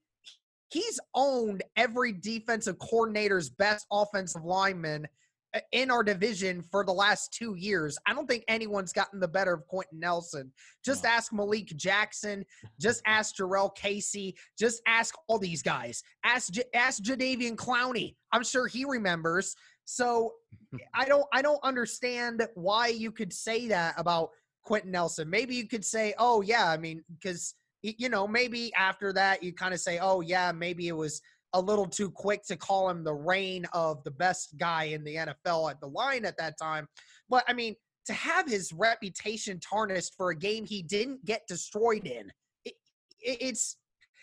he's 0.71 0.99
owned 1.13 1.63
every 1.75 2.13
defensive 2.13 2.79
coordinator's 2.79 3.49
best 3.49 3.85
offensive 3.91 4.43
lineman 4.43 5.05
uh, 5.53 5.59
in 5.73 5.91
our 5.91 6.01
division 6.01 6.61
for 6.61 6.85
the 6.85 6.93
last 6.93 7.33
two 7.33 7.55
years. 7.55 7.97
I 8.07 8.13
don't 8.13 8.27
think 8.27 8.45
anyone's 8.47 8.93
gotten 8.93 9.19
the 9.19 9.27
better 9.27 9.53
of 9.53 9.67
Quenton 9.67 9.99
Nelson. 9.99 10.51
Just 10.83 11.05
ask 11.05 11.33
Malik 11.33 11.67
Jackson. 11.75 12.45
Just 12.79 13.01
ask 13.05 13.35
Jurrell 13.35 13.75
Casey. 13.75 14.35
Just 14.57 14.81
ask 14.87 15.13
all 15.27 15.37
these 15.37 15.61
guys. 15.61 16.01
Ask 16.23 16.53
ask 16.73 17.03
Jadeveon 17.03 17.55
Clowney. 17.55 18.15
I'm 18.31 18.43
sure 18.43 18.67
he 18.67 18.85
remembers. 18.85 19.55
So 19.83 20.33
I 20.93 21.05
don't 21.05 21.25
I 21.33 21.41
don't 21.41 21.63
understand 21.63 22.47
why 22.53 22.87
you 22.87 23.11
could 23.11 23.33
say 23.33 23.67
that 23.67 23.95
about 23.97 24.29
Quenton 24.63 24.91
Nelson. 24.91 25.29
Maybe 25.29 25.55
you 25.55 25.67
could 25.67 25.85
say, 25.85 26.13
oh 26.17 26.41
yeah, 26.41 26.69
I 26.69 26.77
mean, 26.77 27.03
because 27.13 27.55
you 27.81 28.09
know 28.09 28.27
maybe 28.27 28.71
after 28.75 29.11
that 29.13 29.41
you 29.41 29.53
kind 29.53 29.73
of 29.73 29.79
say, 29.79 29.99
oh 29.99 30.21
yeah, 30.21 30.51
maybe 30.51 30.87
it 30.87 30.95
was 30.95 31.21
a 31.53 31.61
little 31.61 31.87
too 31.87 32.09
quick 32.09 32.43
to 32.45 32.55
call 32.55 32.89
him 32.89 33.03
the 33.03 33.13
reign 33.13 33.65
of 33.73 34.03
the 34.03 34.11
best 34.11 34.57
guy 34.57 34.85
in 34.85 35.03
the 35.03 35.15
NFL 35.15 35.69
at 35.69 35.81
the 35.81 35.87
line 35.87 36.25
at 36.25 36.37
that 36.37 36.57
time. 36.57 36.87
But 37.29 37.43
I 37.47 37.53
mean, 37.53 37.75
to 38.05 38.13
have 38.13 38.47
his 38.47 38.71
reputation 38.73 39.59
tarnished 39.59 40.13
for 40.15 40.31
a 40.31 40.35
game 40.35 40.65
he 40.65 40.81
didn't 40.81 41.25
get 41.25 41.41
destroyed 41.47 42.07
in, 42.07 42.31
it, 42.65 42.73
it, 43.19 43.37
it's 43.41 43.77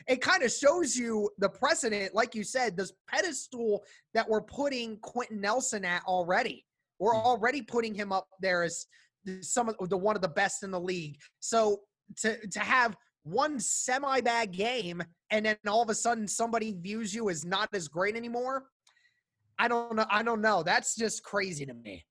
it 0.06 0.23
kind 0.23 0.43
of 0.43 0.50
shows 0.50 0.96
you 0.96 1.29
the 1.38 1.49
precedent, 1.49 2.14
like 2.14 2.34
you 2.34 2.43
said, 2.43 2.76
this 2.76 2.93
pedestal 3.08 3.84
that 4.14 4.29
we're 4.29 4.41
putting 4.41 4.96
Quenton 4.99 5.41
Nelson 5.41 5.84
at 5.84 6.02
already. 6.05 6.64
We're 6.99 7.14
hmm. 7.14 7.26
already 7.26 7.62
putting 7.62 7.94
him 7.94 8.12
up 8.12 8.26
there 8.41 8.62
as 8.62 8.87
some 9.41 9.69
of 9.69 9.88
the 9.88 9.97
one 9.97 10.17
of 10.17 10.23
the 10.23 10.29
best 10.29 10.62
in 10.62 10.70
the 10.70 10.81
league. 10.81 11.19
So 11.41 11.81
to 12.19 12.47
to 12.49 12.61
have 12.61 12.97
one 13.25 13.61
semi 13.61 14.20
bad 14.20 14.53
game 14.53 15.03
and 15.31 15.44
then 15.44 15.56
all 15.67 15.82
of 15.82 15.91
a 15.91 15.94
sudden 15.94 16.26
somebody 16.26 16.75
views 16.81 17.15
you 17.15 17.29
as 17.29 17.44
not 17.44 17.69
as 17.73 17.88
great 17.88 18.17
anymore. 18.17 18.65
I 19.59 19.69
don't 19.69 19.97
know. 19.97 20.06
I 20.11 20.23
don't 20.23 20.41
know. 20.41 20.62
That's 20.62 20.94
just 20.94 21.23
crazy 21.23 21.67
to 21.67 21.75
me. 21.75 22.05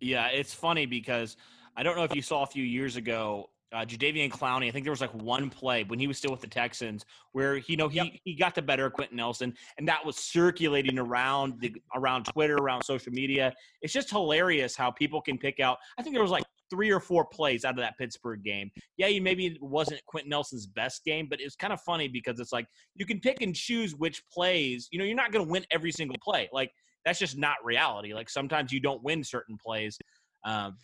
Yeah, 0.00 0.28
it's 0.28 0.52
funny 0.52 0.86
because 0.86 1.36
I 1.76 1.82
don't 1.82 1.96
know 1.96 2.04
if 2.04 2.14
you 2.14 2.22
saw 2.22 2.42
a 2.42 2.46
few 2.46 2.64
years 2.64 2.96
ago, 2.96 3.50
uh, 3.72 3.84
Jadeveon 3.84 4.30
Clowney. 4.30 4.68
I 4.68 4.70
think 4.70 4.84
there 4.84 4.92
was 4.92 5.00
like 5.00 5.14
one 5.14 5.50
play 5.50 5.84
when 5.84 5.98
he 5.98 6.06
was 6.06 6.18
still 6.18 6.30
with 6.30 6.40
the 6.40 6.46
Texans 6.46 7.04
where 7.32 7.58
he 7.58 7.72
you 7.72 7.76
know 7.76 7.88
he 7.88 7.98
yep. 7.98 8.12
he 8.24 8.34
got 8.34 8.54
the 8.54 8.62
better 8.62 8.86
of 8.86 8.92
Quenton 8.92 9.16
Nelson, 9.16 9.54
and 9.78 9.86
that 9.88 10.04
was 10.04 10.16
circulating 10.16 10.98
around 10.98 11.60
the 11.60 11.74
around 11.94 12.24
Twitter, 12.24 12.56
around 12.56 12.82
social 12.82 13.12
media. 13.12 13.52
It's 13.82 13.92
just 13.92 14.10
hilarious 14.10 14.76
how 14.76 14.90
people 14.90 15.20
can 15.20 15.38
pick 15.38 15.60
out. 15.60 15.78
I 15.98 16.02
think 16.02 16.14
there 16.14 16.22
was 16.22 16.32
like 16.32 16.44
three 16.70 16.90
or 16.90 17.00
four 17.00 17.24
plays 17.24 17.64
out 17.64 17.72
of 17.74 17.80
that 17.80 17.98
Pittsburgh 17.98 18.42
game. 18.42 18.70
Yeah, 18.96 19.08
you 19.08 19.20
maybe 19.20 19.46
it 19.46 19.62
wasn't 19.62 20.04
Quenton 20.06 20.30
Nelson's 20.30 20.66
best 20.66 21.04
game, 21.04 21.26
but 21.28 21.40
it's 21.40 21.56
kind 21.56 21.72
of 21.72 21.80
funny 21.82 22.08
because 22.08 22.40
it's 22.40 22.52
like 22.52 22.66
you 22.94 23.04
can 23.04 23.20
pick 23.20 23.42
and 23.42 23.54
choose 23.54 23.94
which 23.94 24.22
plays. 24.32 24.88
You 24.90 24.98
know, 24.98 25.04
you're 25.04 25.16
not 25.16 25.32
going 25.32 25.44
to 25.44 25.50
win 25.50 25.64
every 25.70 25.92
single 25.92 26.16
play. 26.22 26.48
Like 26.52 26.70
that's 27.04 27.18
just 27.18 27.36
not 27.36 27.56
reality. 27.64 28.14
Like 28.14 28.30
sometimes 28.30 28.72
you 28.72 28.80
don't 28.80 29.02
win 29.02 29.24
certain 29.24 29.56
plays. 29.64 29.98
Um, 30.44 30.76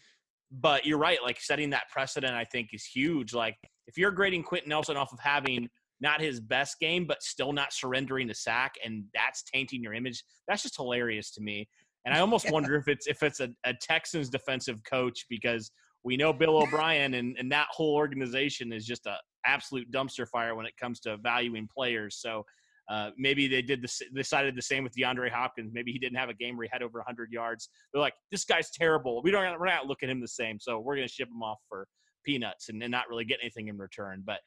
but 0.60 0.86
you're 0.86 0.98
right. 0.98 1.18
Like 1.22 1.40
setting 1.40 1.70
that 1.70 1.84
precedent, 1.90 2.34
I 2.34 2.44
think, 2.44 2.70
is 2.72 2.84
huge. 2.84 3.34
Like 3.34 3.56
if 3.86 3.96
you're 3.98 4.10
grading 4.10 4.42
Quenton 4.44 4.70
Nelson 4.70 4.96
off 4.96 5.12
of 5.12 5.20
having 5.20 5.68
not 6.00 6.20
his 6.20 6.40
best 6.40 6.78
game, 6.80 7.06
but 7.06 7.22
still 7.22 7.52
not 7.52 7.72
surrendering 7.72 8.28
the 8.28 8.34
sack, 8.34 8.74
and 8.84 9.04
that's 9.14 9.42
tainting 9.42 9.82
your 9.82 9.94
image. 9.94 10.22
That's 10.46 10.62
just 10.62 10.76
hilarious 10.76 11.30
to 11.32 11.40
me. 11.40 11.68
And 12.04 12.14
I 12.14 12.20
almost 12.20 12.50
wonder 12.52 12.76
if 12.76 12.88
it's 12.88 13.06
if 13.06 13.22
it's 13.22 13.40
a, 13.40 13.48
a 13.64 13.74
Texans 13.74 14.28
defensive 14.28 14.78
coach 14.84 15.26
because 15.28 15.70
we 16.04 16.16
know 16.16 16.32
Bill 16.32 16.58
O'Brien 16.58 17.14
and, 17.14 17.36
and 17.38 17.50
that 17.50 17.66
whole 17.70 17.94
organization 17.94 18.72
is 18.72 18.86
just 18.86 19.06
a 19.06 19.16
absolute 19.44 19.90
dumpster 19.90 20.26
fire 20.28 20.54
when 20.54 20.66
it 20.66 20.76
comes 20.80 21.00
to 21.00 21.16
valuing 21.16 21.68
players. 21.74 22.18
So 22.20 22.44
uh, 22.88 23.10
maybe 23.16 23.48
they 23.48 23.62
did 23.62 23.82
the, 23.82 24.04
decided 24.14 24.54
the 24.54 24.62
same 24.62 24.84
with 24.84 24.94
DeAndre 24.94 25.30
Hopkins. 25.30 25.72
Maybe 25.72 25.92
he 25.92 25.98
didn't 25.98 26.18
have 26.18 26.28
a 26.28 26.34
game 26.34 26.56
where 26.56 26.64
he 26.64 26.70
had 26.72 26.82
over 26.82 26.98
100 26.98 27.32
yards. 27.32 27.68
They're 27.92 28.00
like, 28.00 28.14
this 28.30 28.44
guy's 28.44 28.70
terrible. 28.70 29.22
We 29.22 29.30
don't 29.30 29.58
we're 29.58 29.66
not 29.66 29.86
looking 29.86 30.08
at 30.08 30.12
him 30.12 30.20
the 30.20 30.28
same, 30.28 30.58
so 30.60 30.78
we're 30.78 30.96
going 30.96 31.08
to 31.08 31.12
ship 31.12 31.28
him 31.28 31.42
off 31.42 31.58
for 31.68 31.86
peanuts 32.24 32.68
and, 32.68 32.82
and, 32.82 32.90
not 32.90 33.08
really 33.08 33.24
get 33.24 33.38
anything 33.40 33.68
in 33.68 33.78
return. 33.78 34.22
But 34.24 34.38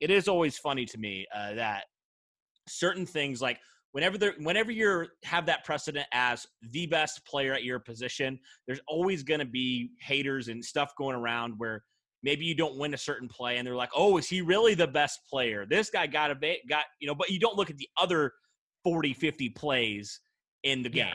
it 0.00 0.10
is 0.10 0.28
always 0.28 0.58
funny 0.58 0.84
to 0.86 0.98
me 0.98 1.26
uh, 1.34 1.54
that 1.54 1.84
certain 2.68 3.06
things 3.06 3.40
like 3.40 3.58
whenever 3.92 4.18
there 4.18 4.34
whenever 4.40 4.70
you 4.70 5.06
have 5.22 5.46
that 5.46 5.64
precedent 5.64 6.06
as 6.12 6.46
the 6.72 6.86
best 6.86 7.24
player 7.24 7.54
at 7.54 7.62
your 7.62 7.78
position 7.78 8.38
there's 8.66 8.80
always 8.88 9.22
going 9.22 9.38
to 9.38 9.46
be 9.46 9.90
haters 10.00 10.48
and 10.48 10.64
stuff 10.64 10.92
going 10.98 11.14
around 11.14 11.54
where 11.58 11.84
maybe 12.22 12.44
you 12.44 12.54
don't 12.54 12.78
win 12.78 12.94
a 12.94 12.98
certain 12.98 13.28
play 13.28 13.58
and 13.58 13.66
they're 13.66 13.76
like 13.76 13.90
oh 13.94 14.16
is 14.16 14.28
he 14.28 14.40
really 14.40 14.74
the 14.74 14.86
best 14.86 15.20
player 15.28 15.66
this 15.68 15.90
guy 15.90 16.06
got 16.06 16.30
a 16.30 16.34
bit 16.34 16.60
got 16.68 16.84
you 17.00 17.06
know 17.06 17.14
but 17.14 17.30
you 17.30 17.38
don't 17.38 17.56
look 17.56 17.70
at 17.70 17.76
the 17.76 17.88
other 18.00 18.32
40 18.84 19.14
50 19.14 19.50
plays 19.50 20.20
in 20.62 20.82
the 20.82 20.88
game 20.88 21.06
yeah. 21.06 21.14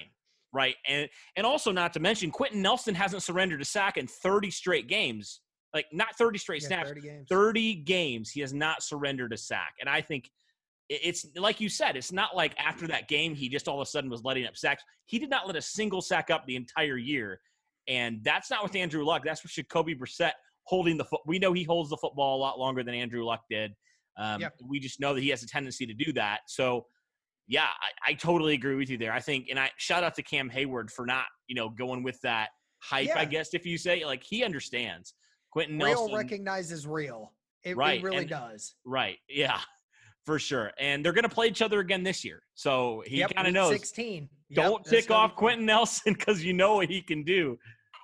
right 0.53 0.75
and 0.87 1.09
and 1.35 1.45
also 1.45 1.71
not 1.71 1.93
to 1.93 1.99
mention 1.99 2.31
quenton 2.31 2.61
nelson 2.61 2.95
hasn't 2.95 3.23
surrendered 3.23 3.61
a 3.61 3.65
sack 3.65 3.97
in 3.97 4.07
30 4.07 4.51
straight 4.51 4.87
games 4.87 5.41
like 5.73 5.85
not 5.91 6.15
30 6.17 6.37
straight 6.37 6.61
yeah, 6.61 6.67
snaps 6.67 6.89
30 6.89 7.01
games. 7.01 7.27
30 7.29 7.75
games 7.75 8.29
he 8.29 8.41
has 8.41 8.53
not 8.53 8.83
surrendered 8.83 9.33
a 9.33 9.37
sack 9.37 9.73
and 9.79 9.89
i 9.89 10.01
think 10.01 10.29
it's 10.91 11.25
like 11.37 11.61
you 11.61 11.69
said, 11.69 11.95
it's 11.95 12.11
not 12.11 12.35
like 12.35 12.53
after 12.59 12.85
that 12.87 13.07
game 13.07 13.33
he 13.33 13.47
just 13.47 13.67
all 13.67 13.79
of 13.79 13.87
a 13.87 13.89
sudden 13.89 14.09
was 14.09 14.23
letting 14.23 14.45
up 14.45 14.57
sacks. 14.57 14.83
He 15.05 15.19
did 15.19 15.29
not 15.29 15.47
let 15.47 15.55
a 15.55 15.61
single 15.61 16.01
sack 16.01 16.29
up 16.29 16.45
the 16.45 16.57
entire 16.57 16.97
year, 16.97 17.39
and 17.87 18.19
that's 18.23 18.51
not 18.51 18.61
with 18.61 18.75
Andrew 18.75 19.05
Luck. 19.05 19.23
That's 19.23 19.41
with 19.41 19.53
Jacoby 19.53 19.95
Brissett 19.95 20.33
holding 20.63 20.97
the 20.97 21.05
foot. 21.05 21.21
We 21.25 21.39
know 21.39 21.53
he 21.53 21.63
holds 21.63 21.89
the 21.89 21.97
football 21.97 22.37
a 22.37 22.41
lot 22.41 22.59
longer 22.59 22.83
than 22.83 22.93
Andrew 22.95 23.25
Luck 23.25 23.41
did. 23.49 23.73
Um, 24.17 24.41
yep. 24.41 24.53
We 24.67 24.79
just 24.79 24.99
know 24.99 25.13
that 25.13 25.21
he 25.21 25.29
has 25.29 25.43
a 25.43 25.47
tendency 25.47 25.85
to 25.85 25.93
do 25.93 26.11
that. 26.13 26.41
So, 26.47 26.85
yeah, 27.47 27.67
I, 28.05 28.11
I, 28.11 28.13
totally 28.13 28.53
agree 28.53 28.75
with 28.75 28.89
you 28.89 28.97
there. 28.97 29.13
I 29.13 29.19
think, 29.19 29.47
and 29.49 29.59
I 29.59 29.71
shout 29.77 30.03
out 30.03 30.15
to 30.15 30.23
Cam 30.23 30.49
Heyward 30.49 30.91
for 30.91 31.05
not, 31.05 31.25
you 31.47 31.55
know, 31.55 31.69
going 31.69 32.03
with 32.03 32.19
that 32.21 32.49
hype. 32.79 33.07
Yeah. 33.07 33.19
I 33.19 33.25
guess 33.25 33.53
if 33.53 33.65
you 33.65 33.77
say 33.77 34.05
like 34.05 34.23
he 34.23 34.43
understands. 34.43 35.13
Quenton 35.51 35.77
real 35.77 36.07
Nelson 36.07 36.15
recognizes 36.15 36.87
real. 36.87 37.33
It, 37.63 37.75
right. 37.75 37.99
it 37.99 38.03
really 38.03 38.17
and, 38.17 38.29
does. 38.29 38.75
Right. 38.85 39.17
Yeah. 39.29 39.59
For 40.25 40.37
sure. 40.37 40.71
And 40.79 41.03
they're 41.03 41.13
going 41.13 41.23
to 41.23 41.29
play 41.29 41.47
each 41.47 41.63
other 41.63 41.79
again 41.79 42.03
this 42.03 42.23
year. 42.23 42.43
So 42.53 43.03
he 43.07 43.17
yep, 43.17 43.33
kind 43.35 43.47
of 43.47 43.53
knows. 43.53 43.71
16. 43.71 44.29
Don't 44.53 44.85
yep, 44.85 45.01
tick 45.01 45.11
off 45.11 45.35
Quenton 45.35 45.65
Nelson 45.65 46.13
because 46.17 46.43
you 46.43 46.53
know 46.53 46.75
what 46.75 46.89
he 46.89 47.01
can 47.01 47.23
do. 47.23 47.57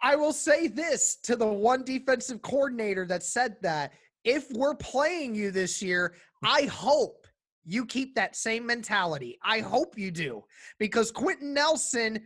I 0.04 0.16
will 0.16 0.34
say 0.34 0.68
this 0.68 1.18
to 1.24 1.36
the 1.36 1.48
one 1.48 1.84
defensive 1.84 2.42
coordinator 2.42 3.06
that 3.08 3.24
said 3.24 3.58
that 3.62 3.94
if 4.24 4.52
we're 4.52 4.76
playing 4.76 5.36
you 5.36 5.52
this 5.52 5.82
year, 5.82 6.16
I 6.44 6.64
hope 6.64 7.28
you 7.66 7.86
keep 7.86 8.16
that 8.16 8.36
same 8.36 8.66
mentality. 8.66 9.38
I 9.44 9.60
hope 9.60 9.98
you 9.98 10.12
do 10.12 10.44
because 10.80 11.12
Quenton 11.12 11.54
Nelson 11.54 12.20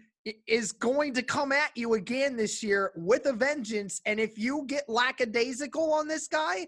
is 0.48 0.72
going 0.72 1.14
to 1.16 1.24
come 1.24 1.52
at 1.52 1.72
you 1.76 1.96
again 1.96 2.36
this 2.36 2.62
year 2.62 2.92
with 2.96 3.26
a 3.26 3.34
vengeance. 3.34 4.02
And 4.06 4.20
if 4.20 4.38
you 4.38 4.66
get 4.68 4.88
lackadaisical 4.88 5.94
on 5.94 6.08
this 6.08 6.28
guy, 6.28 6.68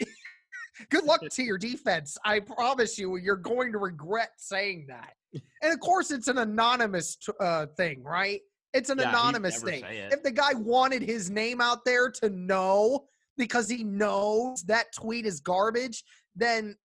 good 0.90 1.04
luck 1.04 1.20
to 1.32 1.42
your 1.42 1.58
defense. 1.58 2.16
I 2.24 2.40
promise 2.40 2.98
you, 2.98 3.16
you're 3.16 3.36
going 3.36 3.72
to 3.72 3.78
regret 3.78 4.30
saying 4.36 4.86
that. 4.88 5.14
And 5.62 5.72
of 5.72 5.80
course, 5.80 6.10
it's 6.10 6.28
an 6.28 6.38
anonymous 6.38 7.18
uh, 7.40 7.66
thing, 7.76 8.02
right? 8.02 8.40
It's 8.72 8.90
an 8.90 8.98
yeah, 8.98 9.10
anonymous 9.10 9.62
thing. 9.62 9.84
If 9.88 10.22
the 10.22 10.30
guy 10.30 10.54
wanted 10.54 11.02
his 11.02 11.30
name 11.30 11.60
out 11.60 11.84
there 11.84 12.10
to 12.10 12.30
know 12.30 13.06
because 13.36 13.68
he 13.68 13.84
knows 13.84 14.62
that 14.64 14.92
tweet 14.94 15.26
is 15.26 15.40
garbage, 15.40 16.04
then 16.36 16.76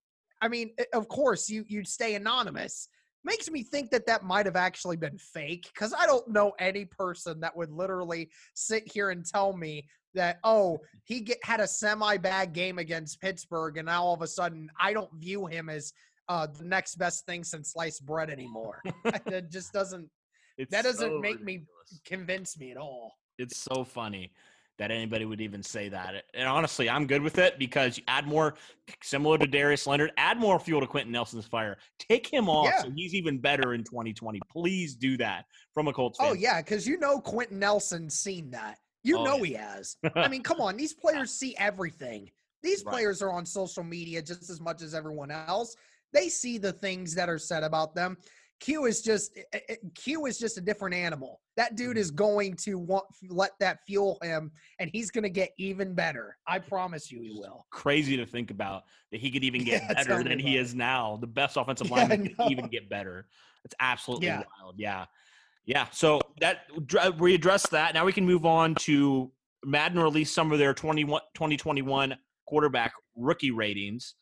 I 0.42 0.48
mean, 0.48 0.72
of 0.94 1.08
course 1.08 1.50
you 1.50 1.66
you'd 1.68 1.88
stay 1.88 2.16
anonymous. 2.16 2.88
Makes 3.26 3.50
me 3.50 3.64
think 3.64 3.90
that 3.92 4.06
that 4.08 4.24
might 4.24 4.46
have 4.46 4.58
actually 4.58 4.98
been 4.98 5.18
fake 5.18 5.70
because 5.74 5.94
I 5.98 6.06
don't 6.06 6.28
know 6.28 6.52
any 6.60 6.86
person 6.86 7.40
that 7.40 7.56
would 7.56 7.72
literally 7.72 8.30
sit 8.54 8.84
here 8.92 9.12
and 9.12 9.26
tell 9.26 9.56
me 9.56 9.88
that 10.14 10.40
oh 10.44 10.80
he 11.06 11.22
get, 11.22 11.40
had 11.44 11.60
a 11.60 11.68
semi 11.68 12.18
bad 12.18 12.54
game 12.54 12.80
against 12.80 13.22
Pittsburgh 13.22 13.78
and 13.78 13.86
now 13.86 14.04
all 14.04 14.14
of 14.14 14.22
a 14.22 14.28
sudden 14.28 14.70
I 14.80 14.94
don't 14.94 15.10
view 15.16 15.48
him 15.48 15.70
as 15.70 15.94
uh, 16.30 16.48
the 16.48 16.66
next 16.66 16.96
best 16.96 17.26
thing 17.26 17.44
since 17.44 17.74
sliced 17.74 18.06
bread 18.06 18.30
anymore. 18.30 18.82
it 19.06 19.52
just 19.52 19.74
doesn't. 19.74 20.10
It's 20.58 20.72
that 20.72 20.84
doesn't 20.84 21.10
so 21.10 21.20
make 21.20 21.40
ridiculous. 21.40 21.68
me 21.92 22.00
convince 22.06 22.58
me 22.60 22.72
at 22.72 22.78
all. 22.78 23.14
It's 23.38 23.58
so 23.58 23.84
funny 23.84 24.32
that 24.80 24.92
anybody 24.92 25.26
would 25.26 25.42
even 25.42 25.62
say 25.62 25.90
that. 25.90 26.24
And 26.34 26.48
honestly, 26.48 26.90
I'm 26.90 27.06
good 27.06 27.22
with 27.22 27.38
it 27.38 27.60
because 27.60 27.98
you 27.98 28.04
add 28.08 28.28
more, 28.28 28.56
similar 29.02 29.38
to 29.38 29.46
Darius 29.46 29.86
Leonard, 29.86 30.12
add 30.18 30.40
more 30.40 30.60
fuel 30.60 30.82
to 30.82 30.88
Quenton 30.88 31.12
Nelson's 31.12 31.46
fire. 31.46 31.78
Take 32.00 32.28
him 32.28 32.50
off 32.50 32.66
yeah. 32.66 32.82
so 32.82 32.92
he's 32.96 33.14
even 33.14 33.38
better 33.38 33.74
in 33.76 33.84
2020. 33.84 34.40
Please 34.52 34.96
do 34.96 35.16
that 35.18 35.46
from 35.74 35.88
a 35.88 35.94
Colts 35.94 36.18
oh, 36.20 36.24
fan. 36.24 36.32
Oh, 36.32 36.36
yeah, 36.36 36.62
because 36.62 36.88
you 36.88 36.98
know 36.98 37.20
Quenton 37.20 37.60
Nelson's 37.60 38.16
seen 38.16 38.50
that. 38.52 38.78
You 39.04 39.20
oh, 39.20 39.24
know 39.24 39.38
yeah. 39.38 39.46
he 39.46 39.54
has. 39.54 39.98
I 40.16 40.28
mean, 40.28 40.42
come 40.42 40.60
on. 40.60 40.76
These 40.76 40.94
players 40.94 41.32
see 41.32 41.56
everything. 41.58 42.32
These 42.64 42.84
right. 42.86 42.94
players 42.94 43.22
are 43.22 43.32
on 43.32 43.46
social 43.46 43.84
media 43.84 44.22
just 44.22 44.50
as 44.50 44.60
much 44.60 44.82
as 44.82 44.96
everyone 44.96 45.30
else. 45.30 45.76
They 46.14 46.30
see 46.30 46.58
the 46.58 46.72
things 46.72 47.14
that 47.16 47.30
are 47.30 47.40
said 47.40 47.64
about 47.64 47.94
them. 47.96 48.18
Q 48.64 48.86
is 48.86 49.02
just 49.02 49.38
eh, 49.54 49.60
eh, 49.68 49.76
Q 49.94 50.26
is 50.26 50.40
just 50.40 50.58
a 50.58 50.62
different 50.62 50.96
animal. 50.96 51.42
That 51.58 51.76
dude 51.76 51.98
is 51.98 52.10
mm-hmm. 52.10 52.16
going 52.16 52.56
to 52.58 52.78
want 52.78 53.06
let 53.30 53.52
that 53.60 53.80
fuel 53.86 54.18
him, 54.22 54.52
and 54.80 54.90
he's 54.94 55.12
going 55.12 55.24
to 55.24 55.30
get 55.30 55.52
even 55.58 55.94
better. 55.94 56.38
I 56.48 56.60
promise 56.60 57.12
you, 57.12 57.22
he 57.22 57.32
will. 57.38 57.66
Crazy 57.72 58.16
to 58.16 58.26
think 58.26 58.52
about 58.52 58.84
that 59.12 59.20
he 59.20 59.32
could 59.32 59.44
even 59.44 59.64
get 59.66 59.84
yeah, 59.84 59.94
better 59.94 60.24
than 60.24 60.40
he 60.40 60.56
is 60.56 60.74
now. 60.74 61.18
The 61.20 61.28
best 61.28 61.58
offensive 61.58 61.90
yeah, 61.90 61.96
lineman 61.96 62.36
could 62.36 62.52
even 62.52 62.68
get 62.68 62.90
better. 62.90 63.28
It's 63.66 63.76
absolutely 63.82 64.28
yeah. 64.28 64.44
wild. 64.62 64.76
Yeah, 64.78 65.06
yeah. 65.66 65.88
So 65.92 66.22
that 66.40 66.60
we 67.20 67.36
addressed 67.36 67.72
that. 67.72 67.94
Now 67.94 68.06
we 68.06 68.14
can 68.14 68.26
move 68.26 68.46
on 68.46 68.76
to 68.76 69.30
Madden 69.66 70.00
released 70.00 70.34
some 70.34 70.54
of 70.54 70.60
their 70.60 70.74
2021 70.74 72.16
quarterback 72.48 72.94
rookie 73.18 73.52
ratings. 73.52 74.16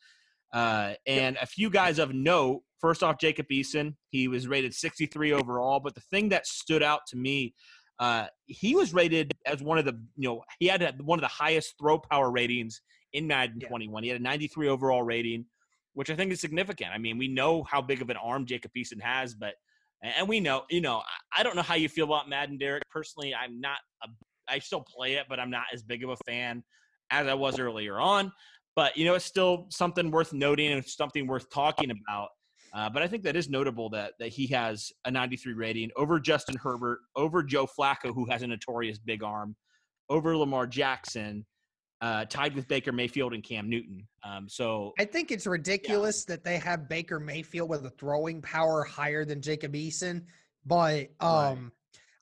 Uh, 0.52 0.94
and 1.06 1.38
a 1.40 1.46
few 1.46 1.70
guys 1.70 2.00
of 2.00 2.12
note. 2.12 2.62
First 2.82 3.02
off, 3.04 3.18
Jacob 3.18 3.46
Eason. 3.50 3.94
He 4.10 4.28
was 4.28 4.48
rated 4.48 4.74
63 4.74 5.32
overall. 5.32 5.80
But 5.80 5.94
the 5.94 6.00
thing 6.00 6.28
that 6.30 6.46
stood 6.46 6.82
out 6.82 7.02
to 7.08 7.16
me, 7.16 7.54
uh, 8.00 8.26
he 8.46 8.74
was 8.74 8.92
rated 8.92 9.32
as 9.46 9.62
one 9.62 9.78
of 9.78 9.84
the, 9.84 9.98
you 10.16 10.28
know, 10.28 10.42
he 10.58 10.66
had 10.66 11.00
one 11.00 11.18
of 11.18 11.22
the 11.22 11.28
highest 11.28 11.74
throw 11.78 11.98
power 11.98 12.30
ratings 12.30 12.82
in 13.12 13.28
Madden 13.28 13.60
yeah. 13.60 13.68
21. 13.68 14.02
He 14.02 14.08
had 14.08 14.20
a 14.20 14.24
93 14.24 14.68
overall 14.68 15.04
rating, 15.04 15.46
which 15.94 16.10
I 16.10 16.16
think 16.16 16.32
is 16.32 16.40
significant. 16.40 16.90
I 16.92 16.98
mean, 16.98 17.18
we 17.18 17.28
know 17.28 17.62
how 17.62 17.80
big 17.80 18.02
of 18.02 18.10
an 18.10 18.16
arm 18.16 18.46
Jacob 18.46 18.72
Eason 18.76 19.00
has, 19.00 19.34
but 19.34 19.54
and 20.02 20.28
we 20.28 20.40
know, 20.40 20.64
you 20.68 20.80
know, 20.80 21.00
I 21.36 21.44
don't 21.44 21.54
know 21.54 21.62
how 21.62 21.76
you 21.76 21.88
feel 21.88 22.06
about 22.06 22.28
Madden, 22.28 22.58
Derek. 22.58 22.82
Personally, 22.90 23.32
I'm 23.32 23.60
not 23.60 23.78
a, 24.02 24.08
I 24.48 24.58
still 24.58 24.80
play 24.80 25.14
it, 25.14 25.26
but 25.28 25.38
I'm 25.38 25.50
not 25.50 25.64
as 25.72 25.84
big 25.84 26.02
of 26.02 26.10
a 26.10 26.16
fan 26.26 26.64
as 27.10 27.28
I 27.28 27.34
was 27.34 27.60
earlier 27.60 28.00
on. 28.00 28.32
But 28.74 28.96
you 28.96 29.04
know, 29.04 29.14
it's 29.14 29.24
still 29.24 29.66
something 29.70 30.10
worth 30.10 30.32
noting 30.32 30.72
and 30.72 30.84
something 30.84 31.28
worth 31.28 31.48
talking 31.50 31.92
about. 31.92 32.30
Uh, 32.74 32.88
but 32.88 33.02
I 33.02 33.06
think 33.06 33.22
that 33.24 33.36
is 33.36 33.50
notable 33.50 33.90
that 33.90 34.14
that 34.18 34.28
he 34.28 34.46
has 34.48 34.92
a 35.04 35.10
93 35.10 35.52
rating 35.52 35.90
over 35.96 36.18
Justin 36.18 36.56
Herbert, 36.56 37.00
over 37.16 37.42
Joe 37.42 37.66
Flacco, 37.66 38.14
who 38.14 38.24
has 38.30 38.42
a 38.42 38.46
notorious 38.46 38.98
big 38.98 39.22
arm, 39.22 39.54
over 40.08 40.36
Lamar 40.36 40.66
Jackson, 40.66 41.44
uh, 42.00 42.24
tied 42.24 42.54
with 42.54 42.66
Baker 42.68 42.90
Mayfield 42.90 43.34
and 43.34 43.44
Cam 43.44 43.68
Newton. 43.68 44.06
Um, 44.24 44.48
so 44.48 44.92
I 44.98 45.04
think 45.04 45.30
it's 45.30 45.46
ridiculous 45.46 46.24
yeah. 46.26 46.34
that 46.34 46.44
they 46.44 46.58
have 46.58 46.88
Baker 46.88 47.20
Mayfield 47.20 47.68
with 47.68 47.84
a 47.84 47.90
throwing 47.90 48.40
power 48.40 48.84
higher 48.84 49.24
than 49.24 49.42
Jacob 49.42 49.74
Eason, 49.74 50.24
but 50.64 51.10
um, 51.20 51.70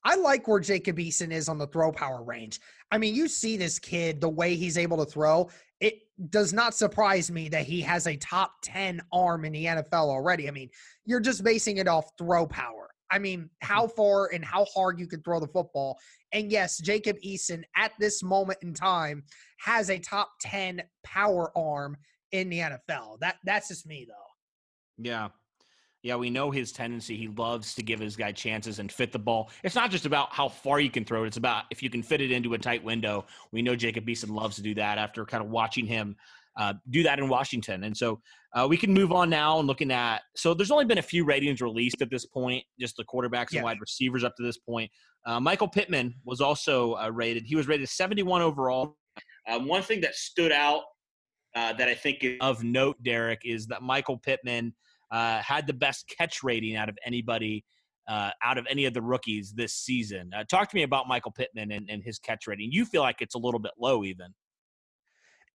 right. 0.04 0.14
I 0.14 0.16
like 0.16 0.48
where 0.48 0.60
Jacob 0.60 0.98
Eason 0.98 1.30
is 1.30 1.48
on 1.48 1.58
the 1.58 1.66
throw 1.66 1.92
power 1.92 2.22
range. 2.22 2.60
I 2.90 2.98
mean, 2.98 3.14
you 3.14 3.28
see 3.28 3.56
this 3.56 3.78
kid, 3.78 4.20
the 4.20 4.28
way 4.28 4.56
he's 4.56 4.78
able 4.78 4.96
to 5.04 5.10
throw, 5.10 5.48
it 5.80 5.94
does 6.28 6.52
not 6.52 6.74
surprise 6.74 7.30
me 7.30 7.48
that 7.48 7.64
he 7.64 7.80
has 7.82 8.06
a 8.06 8.16
top 8.16 8.52
10 8.62 9.00
arm 9.12 9.44
in 9.44 9.52
the 9.52 9.64
NFL 9.64 10.08
already. 10.08 10.48
I 10.48 10.50
mean, 10.50 10.68
you're 11.04 11.20
just 11.20 11.44
basing 11.44 11.78
it 11.78 11.88
off 11.88 12.10
throw 12.18 12.46
power. 12.46 12.90
I 13.10 13.18
mean, 13.18 13.50
how 13.60 13.86
mm. 13.86 13.96
far 13.96 14.30
and 14.32 14.44
how 14.44 14.66
hard 14.66 14.98
you 14.98 15.06
can 15.06 15.22
throw 15.22 15.40
the 15.40 15.48
football. 15.48 15.98
And 16.32 16.50
yes, 16.50 16.78
Jacob 16.78 17.16
Eason 17.24 17.62
at 17.76 17.92
this 17.98 18.22
moment 18.22 18.58
in 18.62 18.72
time 18.74 19.24
has 19.58 19.90
a 19.90 19.98
top 19.98 20.30
10 20.40 20.82
power 21.04 21.56
arm 21.56 21.96
in 22.32 22.48
the 22.48 22.58
NFL. 22.58 23.18
That 23.20 23.36
that's 23.44 23.68
just 23.68 23.86
me 23.86 24.06
though. 24.08 25.08
Yeah. 25.08 25.28
Yeah, 26.02 26.16
we 26.16 26.30
know 26.30 26.50
his 26.50 26.72
tendency. 26.72 27.16
He 27.16 27.28
loves 27.28 27.74
to 27.74 27.82
give 27.82 28.00
his 28.00 28.16
guy 28.16 28.32
chances 28.32 28.78
and 28.78 28.90
fit 28.90 29.12
the 29.12 29.18
ball. 29.18 29.50
It's 29.62 29.74
not 29.74 29.90
just 29.90 30.06
about 30.06 30.32
how 30.32 30.48
far 30.48 30.80
you 30.80 30.90
can 30.90 31.04
throw 31.04 31.24
it. 31.24 31.28
It's 31.28 31.36
about 31.36 31.64
if 31.70 31.82
you 31.82 31.90
can 31.90 32.02
fit 32.02 32.22
it 32.22 32.30
into 32.30 32.54
a 32.54 32.58
tight 32.58 32.82
window. 32.82 33.26
We 33.52 33.60
know 33.60 33.76
Jacob 33.76 34.06
Eason 34.06 34.30
loves 34.30 34.56
to 34.56 34.62
do 34.62 34.74
that 34.76 34.96
after 34.96 35.26
kind 35.26 35.44
of 35.44 35.50
watching 35.50 35.84
him 35.84 36.16
uh, 36.58 36.74
do 36.88 37.02
that 37.02 37.18
in 37.18 37.28
Washington. 37.28 37.84
And 37.84 37.94
so 37.94 38.20
uh, 38.54 38.66
we 38.68 38.78
can 38.78 38.94
move 38.94 39.12
on 39.12 39.28
now 39.28 39.58
and 39.58 39.68
looking 39.68 39.90
at. 39.90 40.22
So 40.36 40.54
there's 40.54 40.70
only 40.70 40.86
been 40.86 40.98
a 40.98 41.02
few 41.02 41.24
ratings 41.24 41.60
released 41.60 42.00
at 42.00 42.10
this 42.10 42.24
point, 42.24 42.64
just 42.78 42.96
the 42.96 43.04
quarterbacks 43.04 43.52
yeah. 43.52 43.58
and 43.58 43.64
wide 43.64 43.80
receivers 43.80 44.24
up 44.24 44.34
to 44.36 44.42
this 44.42 44.56
point. 44.56 44.90
Uh, 45.26 45.38
Michael 45.38 45.68
Pittman 45.68 46.14
was 46.24 46.40
also 46.40 46.94
uh, 46.94 47.10
rated. 47.10 47.44
He 47.44 47.56
was 47.56 47.68
rated 47.68 47.88
71 47.90 48.40
overall. 48.40 48.96
Um, 49.46 49.68
one 49.68 49.82
thing 49.82 50.00
that 50.00 50.14
stood 50.14 50.50
out 50.50 50.82
uh, 51.54 51.74
that 51.74 51.88
I 51.88 51.94
think 51.94 52.18
is 52.22 52.38
of 52.40 52.64
note, 52.64 52.96
Derek, 53.02 53.40
is 53.44 53.66
that 53.66 53.82
Michael 53.82 54.16
Pittman– 54.16 54.74
uh, 55.10 55.40
had 55.40 55.66
the 55.66 55.72
best 55.72 56.12
catch 56.16 56.42
rating 56.42 56.76
out 56.76 56.88
of 56.88 56.96
anybody 57.04 57.64
uh, 58.08 58.30
out 58.42 58.58
of 58.58 58.66
any 58.68 58.86
of 58.86 58.94
the 58.94 59.02
rookies 59.02 59.52
this 59.52 59.72
season. 59.72 60.30
Uh, 60.36 60.42
talk 60.44 60.68
to 60.68 60.74
me 60.74 60.82
about 60.82 61.06
Michael 61.06 61.30
Pittman 61.30 61.70
and, 61.70 61.88
and, 61.88 62.02
his 62.02 62.18
catch 62.18 62.48
rating. 62.48 62.72
You 62.72 62.84
feel 62.84 63.02
like 63.02 63.16
it's 63.20 63.36
a 63.36 63.38
little 63.38 63.60
bit 63.60 63.70
low, 63.78 64.04
even. 64.04 64.34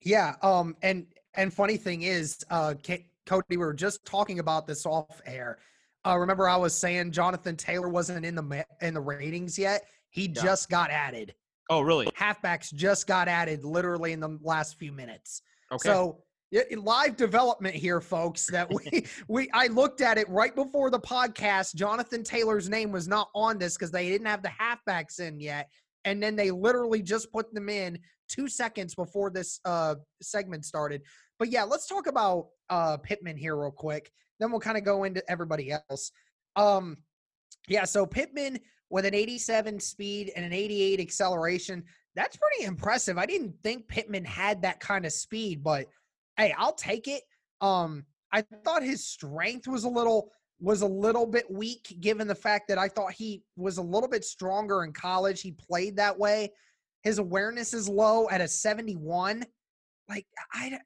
Yeah. 0.01 0.35
Um. 0.41 0.75
And 0.81 1.07
and 1.35 1.53
funny 1.53 1.77
thing 1.77 2.03
is, 2.03 2.38
uh, 2.50 2.75
Cody, 3.25 3.45
we 3.50 3.57
were 3.57 3.74
just 3.74 4.05
talking 4.05 4.39
about 4.39 4.67
this 4.67 4.85
off 4.85 5.21
air. 5.25 5.59
Uh, 6.05 6.17
remember, 6.17 6.47
I 6.47 6.55
was 6.55 6.75
saying 6.75 7.12
Jonathan 7.12 7.57
Taylor 7.57 7.89
wasn't 7.89 8.25
in 8.25 8.35
the 8.35 8.65
in 8.81 8.93
the 8.93 9.01
ratings 9.01 9.57
yet. 9.57 9.83
He 10.09 10.27
yeah. 10.27 10.43
just 10.43 10.69
got 10.69 10.91
added. 10.91 11.33
Oh, 11.69 11.81
really? 11.81 12.05
Halfbacks 12.07 12.74
just 12.74 13.07
got 13.07 13.27
added 13.27 13.65
literally 13.65 14.13
in 14.13 14.19
the 14.19 14.38
last 14.43 14.77
few 14.77 14.91
minutes. 14.91 15.41
Okay. 15.71 15.89
So 15.89 16.19
live 16.77 17.15
development 17.15 17.75
here 17.75 17.99
folks 17.99 18.45
that 18.45 18.69
we 18.71 19.05
we 19.27 19.49
i 19.53 19.67
looked 19.67 19.99
at 19.99 20.17
it 20.17 20.29
right 20.29 20.55
before 20.55 20.89
the 20.89 20.99
podcast 20.99 21.75
jonathan 21.75 22.23
taylor's 22.23 22.69
name 22.69 22.91
was 22.91 23.07
not 23.07 23.29
on 23.35 23.57
this 23.57 23.75
because 23.75 23.91
they 23.91 24.09
didn't 24.09 24.27
have 24.27 24.41
the 24.41 24.49
halfbacks 24.49 25.19
in 25.19 25.39
yet 25.39 25.69
and 26.05 26.21
then 26.21 26.35
they 26.35 26.51
literally 26.51 27.01
just 27.01 27.31
put 27.31 27.53
them 27.53 27.67
in 27.67 27.99
two 28.29 28.47
seconds 28.47 28.95
before 28.95 29.29
this 29.29 29.59
uh, 29.65 29.95
segment 30.21 30.65
started. 30.65 31.01
But 31.37 31.51
yeah, 31.51 31.63
let's 31.63 31.87
talk 31.87 32.07
about 32.07 32.47
uh, 32.69 32.97
Pittman 32.97 33.37
here 33.37 33.57
real 33.57 33.71
quick. 33.71 34.11
Then 34.39 34.51
we'll 34.51 34.61
kind 34.61 34.77
of 34.77 34.83
go 34.83 35.03
into 35.03 35.23
everybody 35.29 35.71
else. 35.71 36.11
Um, 36.55 36.97
yeah, 37.67 37.85
so 37.85 38.05
Pittman 38.05 38.59
with 38.89 39.05
an 39.05 39.15
87 39.15 39.79
speed 39.79 40.31
and 40.35 40.45
an 40.45 40.53
88 40.53 40.99
acceleration. 40.99 41.83
That's 42.15 42.37
pretty 42.37 42.63
impressive. 42.63 43.17
I 43.17 43.25
didn't 43.25 43.55
think 43.63 43.87
Pittman 43.87 44.23
had 44.23 44.61
that 44.61 44.79
kind 44.79 45.05
of 45.05 45.11
speed, 45.11 45.63
but 45.63 45.87
hey, 46.37 46.53
I'll 46.57 46.73
take 46.73 47.07
it. 47.07 47.23
Um, 47.61 48.05
I 48.31 48.43
thought 48.63 48.83
his 48.83 49.07
strength 49.07 49.67
was 49.67 49.83
a 49.83 49.89
little 49.89 50.31
was 50.59 50.81
a 50.81 50.87
little 50.87 51.25
bit 51.25 51.49
weak 51.51 51.97
given 51.99 52.27
the 52.27 52.35
fact 52.35 52.69
that 52.69 52.77
I 52.77 52.87
thought 52.87 53.11
he 53.11 53.43
was 53.57 53.77
a 53.77 53.81
little 53.81 54.07
bit 54.07 54.23
stronger 54.23 54.83
in 54.83 54.93
college. 54.93 55.41
He 55.41 55.51
played 55.51 55.97
that 55.97 56.17
way. 56.17 56.51
His 57.03 57.17
awareness 57.17 57.73
is 57.73 57.89
low 57.89 58.29
at 58.29 58.41
a 58.41 58.47
71. 58.47 59.45
Like 60.07 60.25
I 60.53 60.79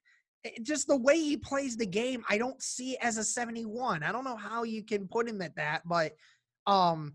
just 0.63 0.87
the 0.87 0.97
way 0.97 1.19
he 1.19 1.37
plays 1.37 1.77
the 1.77 1.85
game, 1.85 2.23
I 2.29 2.37
don't 2.37 2.61
see 2.61 2.93
it 2.93 2.99
as 3.01 3.17
a 3.17 3.23
71. 3.23 4.03
I 4.03 4.11
don't 4.11 4.23
know 4.23 4.37
how 4.37 4.63
you 4.63 4.83
can 4.83 5.07
put 5.07 5.29
him 5.29 5.41
at 5.41 5.55
that, 5.55 5.81
but 5.85 6.13
um 6.65 7.13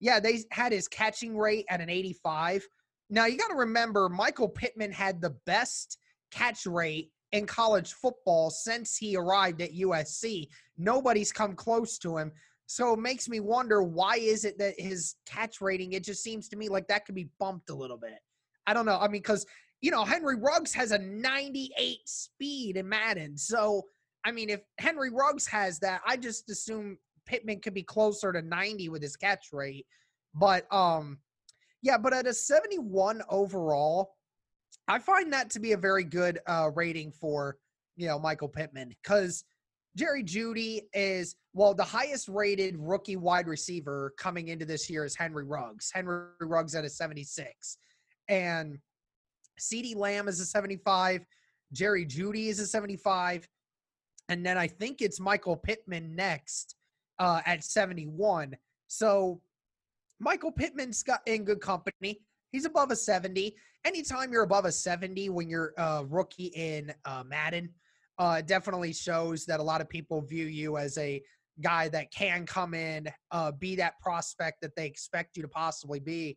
yeah, 0.00 0.18
they 0.20 0.42
had 0.50 0.72
his 0.72 0.88
catching 0.88 1.36
rate 1.36 1.66
at 1.68 1.80
an 1.80 1.90
85. 1.90 2.66
Now 3.10 3.26
you 3.26 3.36
got 3.36 3.48
to 3.48 3.56
remember 3.56 4.08
Michael 4.08 4.48
Pittman 4.48 4.92
had 4.92 5.20
the 5.20 5.36
best 5.44 5.98
catch 6.30 6.64
rate 6.64 7.10
in 7.32 7.46
college 7.46 7.92
football 7.92 8.50
since 8.50 8.96
he 8.96 9.16
arrived 9.16 9.62
at 9.62 9.74
USC. 9.74 10.48
Nobody's 10.78 11.32
come 11.32 11.54
close 11.54 11.98
to 11.98 12.16
him. 12.16 12.32
So 12.66 12.92
it 12.92 13.00
makes 13.00 13.28
me 13.28 13.40
wonder 13.40 13.82
why 13.82 14.16
is 14.16 14.44
it 14.44 14.58
that 14.58 14.78
his 14.78 15.16
catch 15.26 15.60
rating 15.60 15.92
it 15.92 16.04
just 16.04 16.22
seems 16.22 16.48
to 16.48 16.56
me 16.56 16.68
like 16.68 16.86
that 16.88 17.04
could 17.04 17.14
be 17.14 17.30
bumped 17.38 17.70
a 17.70 17.74
little 17.74 17.96
bit. 17.96 18.18
I 18.66 18.74
don't 18.74 18.86
know. 18.86 18.98
I 19.00 19.08
mean 19.08 19.22
cuz 19.22 19.44
you 19.80 19.90
know 19.90 20.04
Henry 20.04 20.36
Ruggs 20.36 20.72
has 20.74 20.92
a 20.92 20.98
98 20.98 21.98
speed 22.04 22.76
in 22.76 22.88
Madden. 22.88 23.36
So 23.36 23.88
I 24.24 24.32
mean 24.32 24.50
if 24.50 24.60
Henry 24.78 25.10
Ruggs 25.10 25.46
has 25.48 25.78
that, 25.80 26.00
I 26.06 26.16
just 26.16 26.48
assume 26.50 26.98
Pittman 27.26 27.60
could 27.60 27.74
be 27.74 27.82
closer 27.82 28.32
to 28.32 28.42
90 28.42 28.88
with 28.88 29.02
his 29.02 29.16
catch 29.16 29.52
rate. 29.52 29.86
But 30.34 30.72
um 30.72 31.18
yeah, 31.82 31.96
but 31.96 32.12
at 32.12 32.26
a 32.26 32.34
71 32.34 33.22
overall, 33.30 34.14
I 34.90 34.98
find 34.98 35.32
that 35.32 35.50
to 35.50 35.60
be 35.60 35.70
a 35.70 35.76
very 35.76 36.02
good 36.02 36.40
uh, 36.48 36.70
rating 36.74 37.12
for 37.12 37.56
you 37.96 38.08
know 38.08 38.18
Michael 38.18 38.48
Pittman 38.48 38.88
because 38.88 39.44
Jerry 39.96 40.24
Jeudy 40.24 40.82
is 40.92 41.36
well 41.52 41.74
the 41.74 41.84
highest 41.84 42.28
rated 42.28 42.74
rookie 42.76 43.14
wide 43.14 43.46
receiver 43.46 44.12
coming 44.18 44.48
into 44.48 44.64
this 44.64 44.90
year 44.90 45.04
is 45.04 45.14
Henry 45.14 45.44
Ruggs. 45.44 45.92
Henry 45.94 46.26
Ruggs 46.40 46.74
at 46.74 46.84
a 46.84 46.90
76, 46.90 47.78
and 48.26 48.78
CeeDee 49.60 49.94
Lamb 49.94 50.26
is 50.26 50.40
a 50.40 50.44
75. 50.44 51.24
Jerry 51.72 52.04
Jeudy 52.04 52.48
is 52.48 52.58
a 52.58 52.66
75, 52.66 53.46
and 54.28 54.44
then 54.44 54.58
I 54.58 54.66
think 54.66 55.02
it's 55.02 55.20
Michael 55.20 55.56
Pittman 55.56 56.16
next 56.16 56.74
uh, 57.20 57.42
at 57.46 57.62
71. 57.62 58.56
So 58.88 59.40
Michael 60.18 60.50
Pittman's 60.50 61.04
got 61.04 61.20
in 61.26 61.44
good 61.44 61.60
company. 61.60 62.22
He's 62.50 62.64
above 62.64 62.90
a 62.90 62.96
70 62.96 63.54
anytime 63.84 64.32
you're 64.32 64.42
above 64.42 64.64
a 64.64 64.72
70 64.72 65.30
when 65.30 65.48
you're 65.48 65.72
a 65.76 66.04
rookie 66.06 66.52
in 66.54 66.92
uh, 67.04 67.22
Madden, 67.26 67.70
uh, 68.18 68.40
definitely 68.42 68.92
shows 68.92 69.46
that 69.46 69.60
a 69.60 69.62
lot 69.62 69.80
of 69.80 69.88
people 69.88 70.20
view 70.20 70.46
you 70.46 70.76
as 70.76 70.98
a 70.98 71.22
guy 71.62 71.88
that 71.88 72.12
can 72.12 72.46
come 72.46 72.74
in, 72.74 73.06
uh, 73.32 73.52
be 73.52 73.76
that 73.76 73.98
prospect 74.00 74.60
that 74.62 74.74
they 74.76 74.86
expect 74.86 75.36
you 75.36 75.42
to 75.42 75.48
possibly 75.48 76.00
be. 76.00 76.36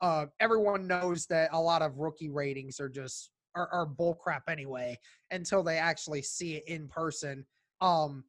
Uh, 0.00 0.26
everyone 0.40 0.86
knows 0.86 1.26
that 1.26 1.50
a 1.52 1.60
lot 1.60 1.82
of 1.82 1.98
rookie 1.98 2.28
ratings 2.28 2.80
are 2.80 2.88
just 2.88 3.30
are, 3.54 3.68
are 3.72 3.86
bullcrap 3.86 4.42
anyway 4.48 4.98
until 5.30 5.62
they 5.62 5.78
actually 5.78 6.20
see 6.20 6.56
it 6.56 6.64
in 6.68 6.86
person. 6.88 7.44
Um, 7.80 8.24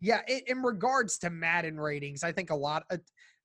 yeah, 0.00 0.22
it, 0.26 0.48
in 0.48 0.62
regards 0.62 1.18
to 1.18 1.30
Madden 1.30 1.78
ratings, 1.78 2.24
I 2.24 2.32
think 2.32 2.50
a 2.50 2.56
lot. 2.56 2.84
Of, 2.90 3.00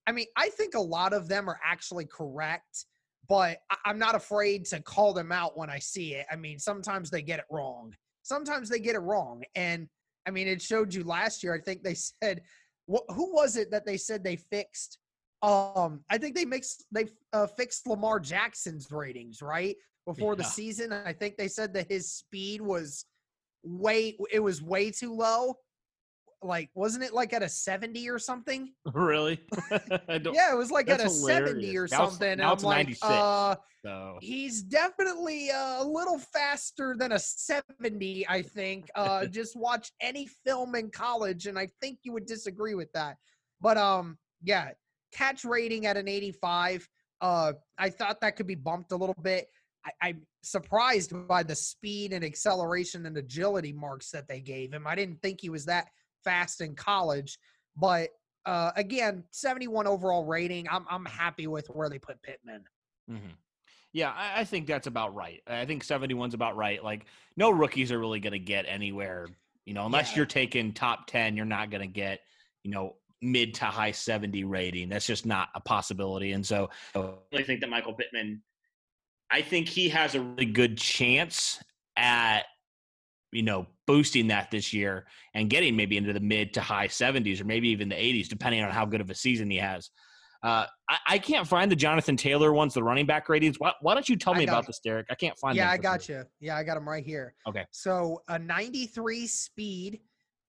I 0.07 0.11
mean, 0.11 0.25
I 0.35 0.49
think 0.49 0.73
a 0.73 0.81
lot 0.81 1.13
of 1.13 1.27
them 1.27 1.47
are 1.47 1.59
actually 1.63 2.05
correct 2.05 2.85
but 3.27 3.59
I- 3.69 3.89
am 3.89 3.99
not 3.99 4.15
afraid 4.15 4.65
to 4.65 4.81
call 4.81 5.13
them 5.13 5.31
out 5.31 5.57
when 5.57 5.69
I 5.69 5.79
see 5.79 6.15
it. 6.15 6.25
I 6.31 6.35
mean, 6.35 6.59
sometimes 6.59 7.09
they 7.09 7.21
get 7.21 7.39
it 7.39 7.45
wrong. 7.49 7.93
Sometimes 8.23 8.69
they 8.69 8.79
get 8.79 8.95
it 8.95 8.99
wrong. 8.99 9.43
And 9.55 9.87
I 10.25 10.31
mean, 10.31 10.47
it 10.47 10.61
showed 10.61 10.93
you 10.93 11.03
last 11.03 11.43
year. 11.43 11.53
I 11.53 11.59
think 11.59 11.83
they 11.83 11.93
said, 12.21 12.41
wh- 12.91 13.13
who 13.13 13.33
was 13.33 13.57
it 13.57 13.71
that 13.71 13.85
they 13.85 13.97
said 13.97 14.23
they 14.23 14.35
fixed? 14.35 14.99
Um, 15.43 16.01
I 16.09 16.17
think 16.17 16.35
they 16.35 16.45
mixed 16.45 16.85
they 16.91 17.07
uh, 17.31 17.45
fixed 17.45 17.85
Lamar 17.85 18.19
Jackson's 18.19 18.91
ratings 18.91 19.41
right 19.41 19.75
before 20.05 20.33
yeah. 20.33 20.37
the 20.37 20.43
season. 20.43 20.91
I 20.91 21.13
think 21.13 21.37
they 21.37 21.47
said 21.47 21.73
that 21.75 21.91
his 21.91 22.11
speed 22.11 22.61
was 22.61 23.05
way 23.63 24.17
it 24.31 24.39
was 24.39 24.61
way 24.61 24.89
too 24.89 25.13
low 25.13 25.55
like 26.41 26.69
wasn't 26.75 27.03
it 27.03 27.13
like 27.13 27.33
at 27.33 27.41
a 27.41 27.49
70 27.49 28.09
or 28.09 28.19
something 28.19 28.71
really 28.93 29.39
yeah 30.09 30.51
it 30.51 30.57
was 30.57 30.71
like 30.71 30.89
at 30.89 30.99
a 30.99 31.03
hilarious. 31.03 31.47
70 31.47 31.77
or 31.77 31.87
now 31.89 32.09
something 32.09 32.37
now 32.37 32.53
it's 32.53 32.63
I'm 32.63 32.69
96 32.69 33.01
like, 33.01 33.11
uh, 33.11 33.55
so. 33.83 34.17
he's 34.21 34.61
definitely 34.61 35.49
a 35.49 35.83
little 35.83 36.19
faster 36.19 36.95
than 36.97 37.13
a 37.13 37.19
70 37.19 38.27
i 38.29 38.41
think 38.41 38.89
uh, 38.95 39.25
just 39.31 39.55
watch 39.55 39.91
any 40.01 40.27
film 40.45 40.75
in 40.75 40.89
college 40.89 41.47
and 41.47 41.57
i 41.57 41.67
think 41.81 41.99
you 42.03 42.13
would 42.13 42.25
disagree 42.25 42.75
with 42.75 42.91
that 42.93 43.17
but 43.59 43.77
um 43.77 44.17
yeah 44.43 44.69
catch 45.11 45.43
rating 45.43 45.85
at 45.85 45.97
an 45.97 46.07
85 46.07 46.87
uh 47.21 47.53
i 47.77 47.89
thought 47.89 48.21
that 48.21 48.35
could 48.35 48.47
be 48.47 48.55
bumped 48.55 48.91
a 48.91 48.95
little 48.95 49.15
bit 49.21 49.47
I, 50.01 50.09
am 50.09 50.21
surprised 50.43 51.13
by 51.27 51.43
the 51.43 51.55
speed 51.55 52.13
and 52.13 52.23
acceleration 52.23 53.05
and 53.05 53.17
agility 53.17 53.71
marks 53.71 54.11
that 54.11 54.27
they 54.27 54.41
gave 54.41 54.73
him. 54.73 54.85
I 54.85 54.95
didn't 54.95 55.21
think 55.21 55.39
he 55.41 55.49
was 55.49 55.65
that 55.65 55.87
fast 56.23 56.61
in 56.61 56.75
college. 56.75 57.37
But 57.75 58.09
uh, 58.45 58.71
again, 58.75 59.23
71 59.31 59.87
overall 59.87 60.25
rating. 60.25 60.67
I'm 60.69 60.85
I'm 60.89 61.05
happy 61.05 61.47
with 61.47 61.67
where 61.67 61.89
they 61.89 61.99
put 61.99 62.21
Pittman. 62.21 62.63
Mm-hmm. 63.09 63.31
Yeah, 63.93 64.11
I, 64.11 64.41
I, 64.41 64.43
think 64.43 64.67
that's 64.67 64.87
about 64.87 65.15
right. 65.15 65.41
I 65.47 65.65
think 65.65 65.83
71's 65.83 66.33
about 66.33 66.55
right. 66.55 66.83
Like, 66.83 67.05
no 67.35 67.49
rookies 67.49 67.91
are 67.91 67.97
really 67.97 68.19
going 68.19 68.33
to 68.33 68.39
get 68.39 68.65
anywhere. 68.67 69.27
You 69.65 69.73
know, 69.73 69.85
unless 69.85 70.11
yeah. 70.11 70.17
you're 70.17 70.25
taking 70.25 70.71
top 70.71 71.07
10, 71.07 71.35
you're 71.35 71.45
not 71.45 71.71
going 71.71 71.81
to 71.81 71.87
get, 71.87 72.19
you 72.63 72.71
know, 72.71 72.95
mid 73.21 73.53
to 73.55 73.65
high 73.65 73.91
70 73.91 74.43
rating. 74.43 74.89
That's 74.89 75.07
just 75.07 75.25
not 75.25 75.49
a 75.55 75.59
possibility. 75.59 76.33
And 76.33 76.45
so 76.45 76.69
I 76.95 77.11
really 77.31 77.43
think 77.43 77.61
that 77.61 77.69
Michael 77.69 77.93
Pittman, 77.93 78.41
I 79.31 79.41
think 79.41 79.67
he 79.67 79.89
has 79.89 80.15
a 80.15 80.21
really 80.21 80.45
good 80.45 80.77
chance 80.77 81.61
at 81.95 82.41
you 83.37 83.43
know, 83.43 83.67
boosting 83.85 84.25
that 84.27 84.49
this 84.49 84.73
year 84.73 85.05
and 85.35 85.47
getting 85.47 85.75
maybe 85.75 85.95
into 85.95 86.11
the 86.11 86.19
mid 86.19 86.55
to 86.55 86.59
high 86.59 86.87
70s 86.87 87.39
or 87.39 87.43
maybe 87.45 87.69
even 87.69 87.87
the 87.87 87.95
80s, 87.95 88.27
depending 88.27 88.63
on 88.63 88.71
how 88.71 88.83
good 88.83 88.99
of 88.99 89.11
a 89.11 89.15
season 89.15 89.47
he 89.51 89.57
has. 89.57 89.91
Uh, 90.41 90.65
I, 90.89 90.97
I, 91.07 91.19
can't 91.19 91.47
find 91.47 91.71
the 91.71 91.75
Jonathan 91.75 92.17
Taylor 92.17 92.51
ones, 92.51 92.73
the 92.73 92.81
running 92.81 93.05
back 93.05 93.29
ratings. 93.29 93.59
Why, 93.59 93.73
why 93.81 93.93
don't 93.93 94.09
you 94.09 94.15
tell 94.15 94.33
me 94.33 94.43
about 94.43 94.65
this, 94.65 94.79
Derek? 94.83 95.05
I 95.11 95.15
can't 95.15 95.37
find. 95.37 95.55
Yeah, 95.55 95.69
I 95.69 95.77
got 95.77 96.03
sure. 96.03 96.17
you. 96.17 96.47
Yeah, 96.47 96.57
I 96.57 96.63
got 96.63 96.75
them 96.75 96.89
right 96.89 97.05
here. 97.05 97.35
Okay. 97.47 97.65
So 97.71 98.21
a 98.27 98.39
93 98.39 99.27
speed, 99.27 99.99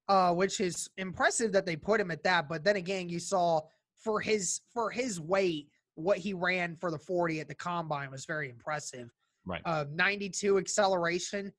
uh, 0.09 0.33
which 0.35 0.61
is 0.61 0.89
impressive 0.97 1.53
that 1.53 1.67
they 1.67 1.77
put 1.77 2.01
him 2.01 2.11
at 2.11 2.23
that. 2.25 2.49
But 2.49 2.65
then 2.65 2.77
again, 2.77 3.11
you 3.11 3.19
saw 3.19 3.61
for 3.99 4.21
his 4.21 4.61
for 4.73 4.91
his 4.91 5.21
weight, 5.21 5.69
what 5.95 6.19
he 6.19 6.33
ran 6.33 6.77
for 6.77 6.91
the 6.91 6.99
40 6.99 7.41
at 7.41 7.49
the 7.49 7.55
combine 7.55 8.11
was 8.11 8.25
very 8.25 8.49
impressive. 8.49 9.11
Right. 9.47 9.63
Uh, 9.65 9.85
92 9.95 10.59
acceleration. 10.59 11.53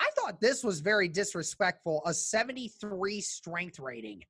I 0.00 0.08
thought 0.16 0.40
this 0.40 0.64
was 0.64 0.80
very 0.80 1.08
disrespectful. 1.08 2.02
A 2.06 2.14
73 2.14 3.20
strength 3.20 3.78
rating. 3.78 4.22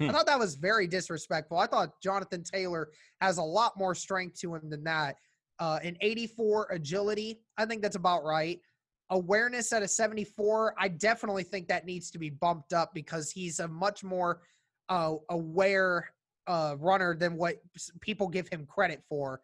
Hmm. 0.00 0.10
I 0.10 0.12
thought 0.12 0.26
that 0.26 0.38
was 0.38 0.54
very 0.54 0.86
disrespectful. 0.86 1.58
I 1.58 1.66
thought 1.66 2.00
Jonathan 2.02 2.42
Taylor 2.42 2.90
has 3.20 3.38
a 3.38 3.42
lot 3.42 3.72
more 3.78 3.94
strength 3.94 4.38
to 4.40 4.54
him 4.54 4.68
than 4.68 4.84
that. 4.84 5.16
Uh, 5.58 5.78
an 5.82 5.96
84 6.00 6.68
agility, 6.72 7.40
I 7.56 7.64
think 7.64 7.80
that's 7.80 7.96
about 7.96 8.24
right. 8.24 8.60
Awareness 9.10 9.72
at 9.72 9.82
a 9.82 9.88
74, 9.88 10.74
I 10.78 10.88
definitely 10.88 11.44
think 11.44 11.68
that 11.68 11.86
needs 11.86 12.10
to 12.10 12.18
be 12.18 12.30
bumped 12.30 12.72
up 12.72 12.92
because 12.92 13.30
he's 13.30 13.60
a 13.60 13.68
much 13.68 14.02
more 14.02 14.40
uh, 14.88 15.14
aware 15.30 16.10
uh, 16.46 16.76
runner 16.78 17.14
than 17.14 17.36
what 17.36 17.56
people 18.00 18.28
give 18.28 18.48
him 18.48 18.66
credit 18.66 19.02
for. 19.08 19.40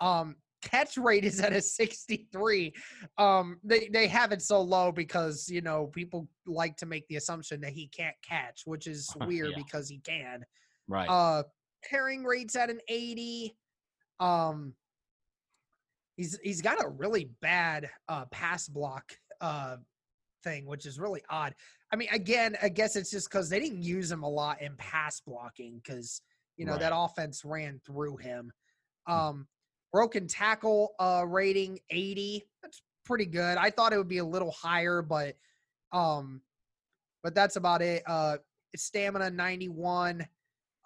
Um, 0.00 0.36
catch 0.66 0.96
rate 0.96 1.24
is 1.24 1.40
at 1.40 1.52
a 1.52 1.60
63. 1.60 2.74
Um, 3.18 3.58
they 3.62 3.88
they 3.92 4.06
have 4.08 4.32
it 4.32 4.42
so 4.42 4.60
low 4.60 4.92
because 4.92 5.48
you 5.48 5.60
know 5.60 5.86
people 5.86 6.28
like 6.46 6.76
to 6.78 6.86
make 6.86 7.06
the 7.08 7.16
assumption 7.16 7.60
that 7.60 7.72
he 7.72 7.88
can't 7.88 8.16
catch, 8.26 8.62
which 8.64 8.86
is 8.86 9.10
weird 9.26 9.50
yeah. 9.50 9.62
because 9.62 9.88
he 9.88 9.98
can. 9.98 10.44
Right. 10.88 11.08
Uh, 11.08 11.44
carrying 11.88 12.24
rates 12.24 12.56
at 12.56 12.70
an 12.70 12.80
80. 12.88 13.56
Um, 14.18 14.74
he's 16.16 16.38
he's 16.42 16.62
got 16.62 16.82
a 16.82 16.88
really 16.88 17.30
bad 17.40 17.88
uh 18.08 18.24
pass 18.26 18.68
block 18.68 19.12
uh 19.40 19.76
thing, 20.42 20.66
which 20.66 20.86
is 20.86 20.98
really 20.98 21.22
odd. 21.28 21.54
I 21.92 21.96
mean, 21.96 22.08
again, 22.12 22.56
I 22.62 22.68
guess 22.68 22.96
it's 22.96 23.10
just 23.10 23.30
because 23.30 23.48
they 23.48 23.60
didn't 23.60 23.82
use 23.82 24.10
him 24.10 24.22
a 24.22 24.28
lot 24.28 24.60
in 24.62 24.76
pass 24.76 25.20
blocking 25.20 25.80
because 25.82 26.20
you 26.56 26.64
know 26.64 26.72
right. 26.72 26.80
that 26.80 26.92
offense 26.94 27.42
ran 27.44 27.80
through 27.86 28.16
him. 28.16 28.50
Hmm. 29.06 29.12
Um, 29.12 29.46
Broken 29.92 30.26
tackle 30.26 30.94
uh, 30.98 31.24
rating 31.26 31.78
80. 31.90 32.44
That's 32.62 32.82
pretty 33.04 33.26
good. 33.26 33.56
I 33.56 33.70
thought 33.70 33.92
it 33.92 33.98
would 33.98 34.08
be 34.08 34.18
a 34.18 34.24
little 34.24 34.50
higher, 34.50 35.02
but 35.02 35.36
um, 35.92 36.42
but 37.22 37.34
that's 37.34 37.56
about 37.56 37.82
it. 37.82 38.02
Uh, 38.06 38.38
stamina 38.74 39.30
91. 39.30 40.26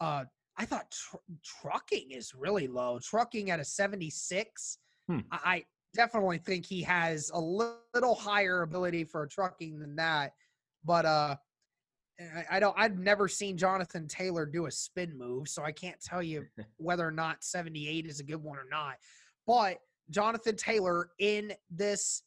Uh, 0.01 0.25
I 0.57 0.65
thought 0.65 0.91
tr- 0.91 1.17
trucking 1.63 2.11
is 2.11 2.35
really 2.35 2.69
low. 2.69 2.99
Trucking 3.03 3.51
at 3.51 3.61
a 3.61 3.65
76. 3.65 4.79
Hmm. 5.09 5.19
I, 5.33 5.39
I 5.45 5.65
definitely 5.95 6.39
think 6.39 6.67
he 6.67 6.83
has 6.83 7.31
a 7.35 7.41
li- 7.41 7.73
little 7.95 8.15
higher 8.15 8.63
ability 8.63 9.05
for 9.05 9.27
trucking 9.27 9.79
than 9.79 9.97
that. 9.97 10.33
But 10.85 11.05
uh, 11.05 11.37
I, 12.21 12.57
I 12.57 12.61
don't. 12.61 12.75
I've 12.79 12.99
never 12.99 13.29
seen 13.29 13.57
Jonathan 13.57 14.07
Taylor 14.07 14.47
do 14.47 14.67
a 14.67 14.71
spin 14.71 15.17
move, 15.17 15.49
so 15.49 15.63
I 15.63 15.73
can't 15.73 16.01
tell 16.01 16.23
you 16.23 16.47
whether 16.77 17.07
or 17.07 17.13
not 17.13 17.43
78 17.45 18.07
is 18.07 18.21
a 18.21 18.25
good 18.25 18.43
one 18.43 18.59
or 18.59 18.67
not. 18.71 18.97
But 19.47 19.79
Jonathan 20.11 20.57
Taylor 20.57 21.11
in 21.19 21.53
this 21.71 22.23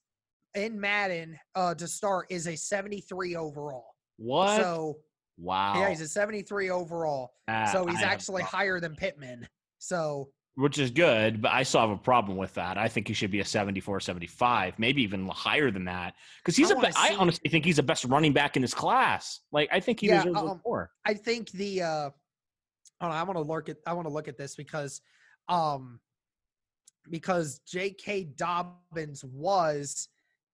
in 0.55 0.79
Madden 0.79 1.37
uh, 1.55 1.75
to 1.75 1.87
start 1.87 2.27
is 2.29 2.47
a 2.47 2.55
73 2.55 3.35
overall. 3.35 3.95
What? 4.17 4.61
So 4.61 4.97
wow. 5.37 5.73
yeah, 5.75 5.89
he's 5.89 6.01
a 6.01 6.07
73 6.07 6.69
overall. 6.69 7.33
Ah, 7.47 7.69
so 7.71 7.85
he's 7.85 8.01
a 8.01 8.05
actually 8.05 8.43
higher 8.43 8.79
than 8.79 8.95
Pittman. 8.95 9.47
So 9.79 10.29
which 10.55 10.77
is 10.77 10.91
good, 10.91 11.41
but 11.41 11.51
I 11.51 11.63
still 11.63 11.81
have 11.81 11.89
a 11.89 11.97
problem 11.97 12.37
with 12.37 12.53
that. 12.55 12.77
I 12.77 12.87
think 12.87 13.07
he 13.07 13.13
should 13.13 13.31
be 13.31 13.39
a 13.39 13.45
74, 13.45 13.99
75, 13.99 14.77
maybe 14.77 15.01
even 15.01 15.27
higher 15.27 15.71
than 15.71 15.85
that. 15.85 16.13
Because 16.39 16.55
he's 16.55 16.69
I 16.69 16.73
a 16.73 16.79
be- 16.81 16.87
I 16.95 17.15
honestly 17.17 17.49
think 17.49 17.65
he's 17.65 17.77
the 17.77 17.83
best 17.83 18.05
running 18.05 18.33
back 18.33 18.55
in 18.55 18.61
this 18.61 18.73
class. 18.73 19.39
Like 19.51 19.69
I 19.71 19.79
think 19.79 19.99
he 19.99 20.07
Yeah, 20.07 20.19
deserves 20.23 20.37
um, 20.41 20.61
more. 20.65 20.91
I 21.05 21.15
think 21.15 21.49
the 21.51 21.81
uh 21.81 22.09
hold 23.01 23.11
on, 23.13 23.17
I 23.17 23.23
want 23.23 23.37
to 23.37 23.41
look 23.41 23.69
at 23.69 23.77
I 23.87 23.93
want 23.93 24.07
to 24.07 24.13
look 24.13 24.27
at 24.27 24.37
this 24.37 24.55
because 24.55 25.01
um 25.49 25.99
because 27.09 27.59
J.K. 27.67 28.25
Dobbins 28.35 29.23
was 29.25 30.07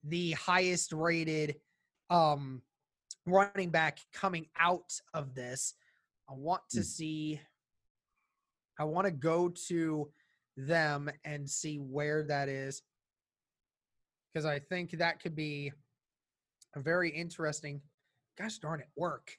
the 0.04 0.32
highest 0.32 0.94
rated 0.94 1.60
um 2.10 2.62
running 3.26 3.70
back 3.70 4.00
coming 4.14 4.48
out 4.58 4.94
of 5.14 5.36
this. 5.36 5.76
I 6.30 6.34
want 6.34 6.62
to 6.72 6.80
Hmm. 6.80 6.84
see 6.84 7.42
I 8.80 8.86
want 8.86 9.06
to 9.06 9.12
go 9.12 9.50
to 9.68 10.10
them 10.58 11.10
and 11.26 11.48
see 11.50 11.78
where 11.78 12.24
that 12.24 12.50
is 12.50 12.82
because 14.34 14.46
I 14.46 14.60
think 14.60 14.92
that 14.92 15.22
could 15.22 15.36
be 15.36 15.72
a 16.76 16.80
very 16.80 17.10
interesting 17.10 17.82
gosh 18.38 18.58
darn 18.60 18.80
it 18.80 18.88
work. 18.96 19.32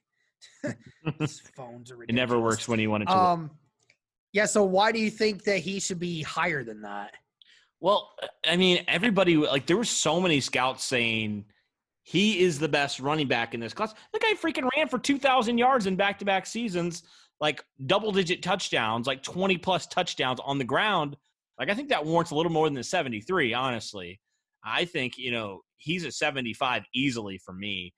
These 1.19 1.41
phones 1.57 1.91
are 1.91 2.03
It 2.03 2.15
never 2.15 2.39
works 2.39 2.69
when 2.69 2.79
you 2.81 2.91
want 2.91 3.05
it 3.05 3.07
to. 3.07 3.13
work. 3.15 3.23
Um, 3.23 3.51
yeah. 4.33 4.47
So 4.47 4.65
why 4.65 4.93
do 4.93 4.99
you 4.99 5.11
think 5.11 5.45
that 5.45 5.59
he 5.59 5.81
should 5.81 5.99
be 5.99 6.23
higher 6.23 6.63
than 6.63 6.83
that? 6.83 7.13
Well, 7.81 8.11
I 8.47 8.57
mean, 8.57 8.85
everybody 8.89 9.37
like 9.37 9.67
there 9.67 9.77
were 9.77 9.85
so 9.85 10.21
many 10.21 10.41
scouts 10.41 10.85
saying 10.85 11.47
he 12.03 12.41
is 12.41 12.59
the 12.59 12.69
best 12.69 13.01
running 13.01 13.27
back 13.27 13.55
in 13.55 13.61
this 13.61 13.73
class. 13.73 13.95
The 14.13 14.19
guy 14.19 14.35
freaking 14.35 14.69
ran 14.77 14.89
for 14.89 14.99
two 14.99 15.19
thousand 15.19 15.57
yards 15.59 15.87
in 15.87 15.97
back 15.97 16.19
to 16.19 16.25
back 16.27 16.47
seasons, 16.47 17.05
like 17.41 17.65
double 17.87 18.13
digit 18.13 18.43
touchdowns, 18.43 19.07
like 19.07 19.23
twenty 19.23 19.59
plus 19.59 19.87
touchdowns 19.87 20.41
on 20.45 20.59
the 20.59 20.65
ground. 20.65 21.17
Like 21.59 21.71
I 21.71 21.75
think 21.75 21.89
that 21.91 22.05
warrants 22.05 22.31
a 22.31 22.35
little 22.35 22.53
more 22.53 22.67
than 22.67 22.75
the 22.75 22.85
seventy 22.85 23.21
three. 23.21 23.55
Honestly, 23.55 24.21
I 24.65 24.85
think 24.85 25.17
you 25.17 25.31
know 25.31 25.61
he's 25.77 26.05
a 26.05 26.13
seventy 26.13 26.55
five 26.55 26.85
easily 26.95 27.39
for 27.39 27.53
me. 27.53 27.93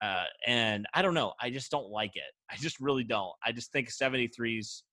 Uh, 0.00 0.24
and 0.46 0.86
I 0.94 1.02
don't 1.02 1.14
know. 1.14 1.32
I 1.40 1.50
just 1.50 1.70
don't 1.70 1.90
like 1.90 2.14
it. 2.14 2.32
I 2.50 2.56
just 2.56 2.78
really 2.78 3.02
don't. 3.02 3.32
I 3.44 3.50
just 3.50 3.72
think 3.72 3.90
73's 3.90 4.84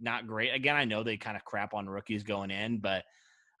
not 0.00 0.26
great. 0.26 0.54
Again, 0.54 0.76
I 0.76 0.86
know 0.86 1.02
they 1.02 1.18
kind 1.18 1.36
of 1.36 1.44
crap 1.44 1.74
on 1.74 1.86
rookies 1.86 2.22
going 2.22 2.50
in, 2.50 2.78
but 2.78 3.04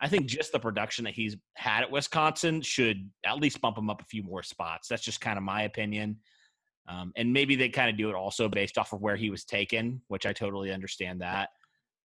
I 0.00 0.08
think 0.08 0.26
just 0.26 0.52
the 0.52 0.58
production 0.58 1.04
that 1.04 1.14
he's 1.14 1.36
had 1.56 1.82
at 1.82 1.90
Wisconsin 1.90 2.62
should 2.62 3.10
at 3.26 3.38
least 3.38 3.60
bump 3.60 3.76
him 3.76 3.90
up 3.90 4.00
a 4.00 4.06
few 4.06 4.22
more 4.22 4.42
spots. 4.42 4.88
That's 4.88 5.02
just 5.02 5.20
kind 5.20 5.36
of 5.36 5.44
my 5.44 5.62
opinion. 5.62 6.18
Um, 6.88 7.12
and 7.16 7.32
maybe 7.32 7.54
they 7.54 7.68
kind 7.68 7.90
of 7.90 7.96
do 7.96 8.08
it 8.08 8.14
also 8.14 8.48
based 8.48 8.78
off 8.78 8.92
of 8.92 9.02
where 9.02 9.16
he 9.16 9.30
was 9.30 9.44
taken, 9.44 10.00
which 10.08 10.24
I 10.24 10.32
totally 10.32 10.72
understand 10.72 11.20
that. 11.20 11.50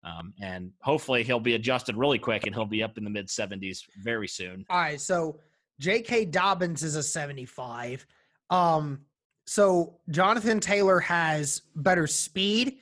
Um, 0.04 0.34
and 0.42 0.72
hopefully 0.82 1.24
he'll 1.24 1.40
be 1.40 1.56
adjusted 1.56 1.96
really 1.96 2.20
quick 2.20 2.46
and 2.46 2.54
he'll 2.54 2.66
be 2.66 2.84
up 2.84 2.98
in 2.98 3.06
the 3.06 3.10
mid 3.10 3.28
70s 3.28 3.80
very 4.04 4.28
soon. 4.28 4.66
All 4.70 4.80
right. 4.80 5.00
So 5.00 5.40
J.K. 5.80 6.26
Dobbins 6.26 6.84
is 6.84 6.98
a 6.98 7.04
75. 7.04 8.06
Um, 8.50 9.00
so 9.46 10.00
Jonathan 10.10 10.60
Taylor 10.60 11.00
has 11.00 11.62
better 11.76 12.08
speed, 12.08 12.80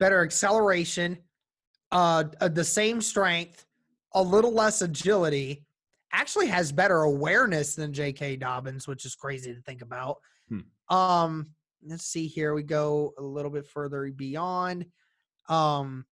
better 0.00 0.24
acceleration, 0.24 1.18
uh, 1.92 2.24
uh, 2.40 2.48
the 2.48 2.64
same 2.64 3.00
strength, 3.00 3.66
a 4.14 4.22
little 4.22 4.52
less 4.52 4.82
agility. 4.82 5.64
Actually, 6.12 6.46
has 6.46 6.70
better 6.70 7.02
awareness 7.02 7.74
than 7.74 7.92
J.K. 7.92 8.36
Dobbins, 8.36 8.86
which 8.86 9.04
is 9.04 9.16
crazy 9.16 9.52
to 9.52 9.60
think 9.62 9.82
about. 9.82 10.18
Um, 10.88 11.54
let's 11.86 12.06
see 12.06 12.26
here. 12.26 12.54
We 12.54 12.62
go 12.62 13.12
a 13.18 13.22
little 13.22 13.50
bit 13.50 13.66
further 13.66 14.10
beyond. 14.10 14.86
Um, 15.48 16.04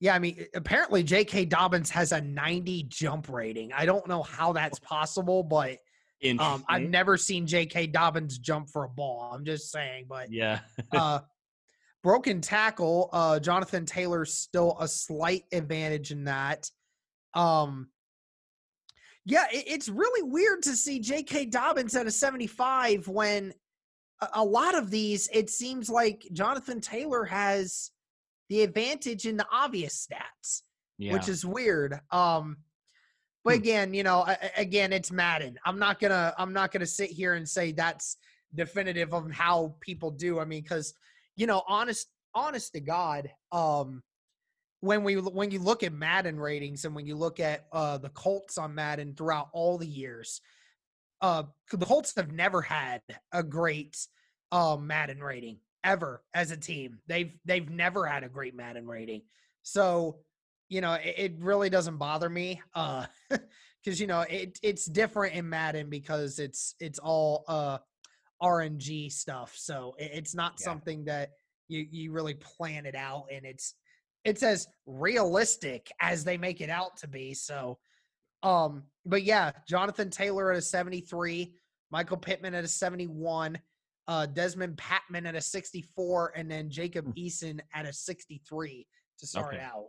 yeah, 0.00 0.14
I 0.14 0.18
mean, 0.18 0.46
apparently 0.54 1.02
J.K. 1.02 1.46
Dobbins 1.46 1.90
has 1.90 2.12
a 2.12 2.20
90 2.20 2.84
jump 2.84 3.28
rating. 3.28 3.72
I 3.72 3.86
don't 3.86 4.06
know 4.06 4.22
how 4.22 4.52
that's 4.52 4.78
possible, 4.80 5.42
but 5.42 5.78
um, 6.38 6.64
I've 6.68 6.88
never 6.88 7.16
seen 7.16 7.46
J.K. 7.46 7.88
Dobbins 7.88 8.38
jump 8.38 8.70
for 8.70 8.84
a 8.84 8.88
ball. 8.88 9.32
I'm 9.32 9.44
just 9.44 9.70
saying, 9.70 10.06
but 10.08 10.30
yeah. 10.30 10.60
uh, 10.92 11.20
broken 12.02 12.40
tackle, 12.40 13.08
uh, 13.12 13.40
Jonathan 13.40 13.86
Taylor's 13.86 14.34
still 14.34 14.76
a 14.80 14.88
slight 14.88 15.44
advantage 15.52 16.10
in 16.10 16.24
that. 16.24 16.70
Um, 17.32 17.88
yeah, 19.24 19.46
it, 19.52 19.64
it's 19.66 19.88
really 19.88 20.22
weird 20.22 20.62
to 20.64 20.76
see 20.76 20.98
J.K. 21.00 21.46
Dobbins 21.46 21.96
at 21.96 22.06
a 22.06 22.10
75 22.10 23.08
when 23.08 23.54
a, 24.34 24.44
lot 24.44 24.74
of 24.74 24.90
these, 24.90 25.28
it 25.32 25.50
seems 25.50 25.90
like 25.90 26.26
Jonathan 26.32 26.80
Taylor 26.80 27.24
has 27.24 27.90
the 28.48 28.62
advantage 28.62 29.26
in 29.26 29.36
the 29.36 29.46
obvious 29.52 30.06
stats 30.06 30.62
yeah. 30.98 31.12
which 31.12 31.28
is 31.28 31.44
weird. 31.44 32.00
Um, 32.10 32.58
but 33.44 33.54
Hmm. 33.54 33.60
again, 33.60 33.94
you 33.94 34.02
know, 34.02 34.26
again, 34.56 34.92
it's 34.92 35.12
Madden. 35.12 35.58
I'm 35.64 35.78
not 35.78 36.00
gonna, 36.00 36.34
I'm 36.38 36.52
not 36.52 36.72
gonna 36.72 36.86
sit 36.86 37.10
here 37.10 37.34
and 37.34 37.48
say 37.48 37.72
that's 37.72 38.16
definitive 38.54 39.12
of 39.12 39.30
how 39.30 39.76
people 39.80 40.10
do. 40.10 40.40
I 40.40 40.44
mean, 40.44 40.62
because 40.62 40.94
you 41.36 41.46
know, 41.46 41.62
honest, 41.66 42.08
honest 42.34 42.72
to 42.74 42.80
God, 42.80 43.30
um, 43.50 44.02
when 44.80 45.02
we 45.02 45.16
when 45.16 45.50
you 45.50 45.58
look 45.58 45.82
at 45.82 45.92
Madden 45.92 46.38
ratings 46.38 46.84
and 46.84 46.94
when 46.94 47.06
you 47.06 47.16
look 47.16 47.40
at 47.40 47.66
uh, 47.72 47.98
the 47.98 48.10
Colts 48.10 48.56
on 48.56 48.74
Madden 48.74 49.14
throughout 49.14 49.48
all 49.52 49.78
the 49.78 49.86
years, 49.86 50.40
uh, 51.24 51.42
the 51.72 51.86
Colts 51.86 52.14
have 52.16 52.32
never 52.32 52.60
had 52.60 53.00
a 53.32 53.42
great 53.42 53.96
uh, 54.52 54.76
Madden 54.78 55.22
rating 55.22 55.58
ever 55.82 56.22
as 56.34 56.50
a 56.50 56.56
team. 56.56 56.98
They've 57.06 57.32
they've 57.46 57.68
never 57.70 58.06
had 58.06 58.24
a 58.24 58.28
great 58.28 58.54
Madden 58.54 58.86
rating. 58.86 59.22
So 59.62 60.18
you 60.68 60.80
know, 60.82 60.94
it, 60.94 61.14
it 61.16 61.32
really 61.38 61.70
doesn't 61.70 61.96
bother 61.96 62.28
me. 62.28 62.60
Uh 62.74 63.06
because 63.82 63.98
you 64.00 64.06
know 64.06 64.20
it 64.20 64.58
it's 64.62 64.84
different 64.84 65.34
in 65.34 65.48
Madden 65.48 65.88
because 65.88 66.38
it's 66.38 66.74
it's 66.78 66.98
all 66.98 67.44
uh 67.48 67.78
RNG 68.42 69.10
stuff. 69.10 69.54
So 69.56 69.94
it, 69.98 70.10
it's 70.12 70.34
not 70.34 70.54
Yeah. 70.60 70.64
something 70.64 71.06
that 71.06 71.30
you 71.68 71.86
you 71.90 72.12
really 72.12 72.34
plan 72.34 72.84
it 72.84 72.94
out 72.94 73.28
and 73.32 73.46
it's 73.46 73.74
it's 74.24 74.42
as 74.42 74.66
realistic 74.86 75.90
as 76.00 76.22
they 76.22 76.36
make 76.36 76.60
it 76.60 76.68
out 76.70 76.98
to 76.98 77.08
be. 77.08 77.32
So 77.32 77.78
um 78.44 78.84
but 79.06 79.22
yeah, 79.24 79.50
Jonathan 79.68 80.08
Taylor 80.08 80.50
at 80.52 80.56
a 80.58 80.62
73, 80.62 81.52
Michael 81.90 82.16
Pittman 82.16 82.54
at 82.54 82.64
a 82.64 82.68
71, 82.68 83.58
uh 84.06 84.26
Dezmon 84.32 84.76
Patmon 84.76 85.26
at 85.26 85.34
a 85.34 85.40
64 85.40 86.32
and 86.36 86.50
then 86.50 86.70
Jacob 86.70 87.06
Hmm. 87.06 87.12
Eason 87.12 87.60
at 87.74 87.86
a 87.86 87.92
63 87.92 88.86
to 89.18 89.26
start 89.26 89.54
Okay. 89.54 89.62
out. 89.64 89.86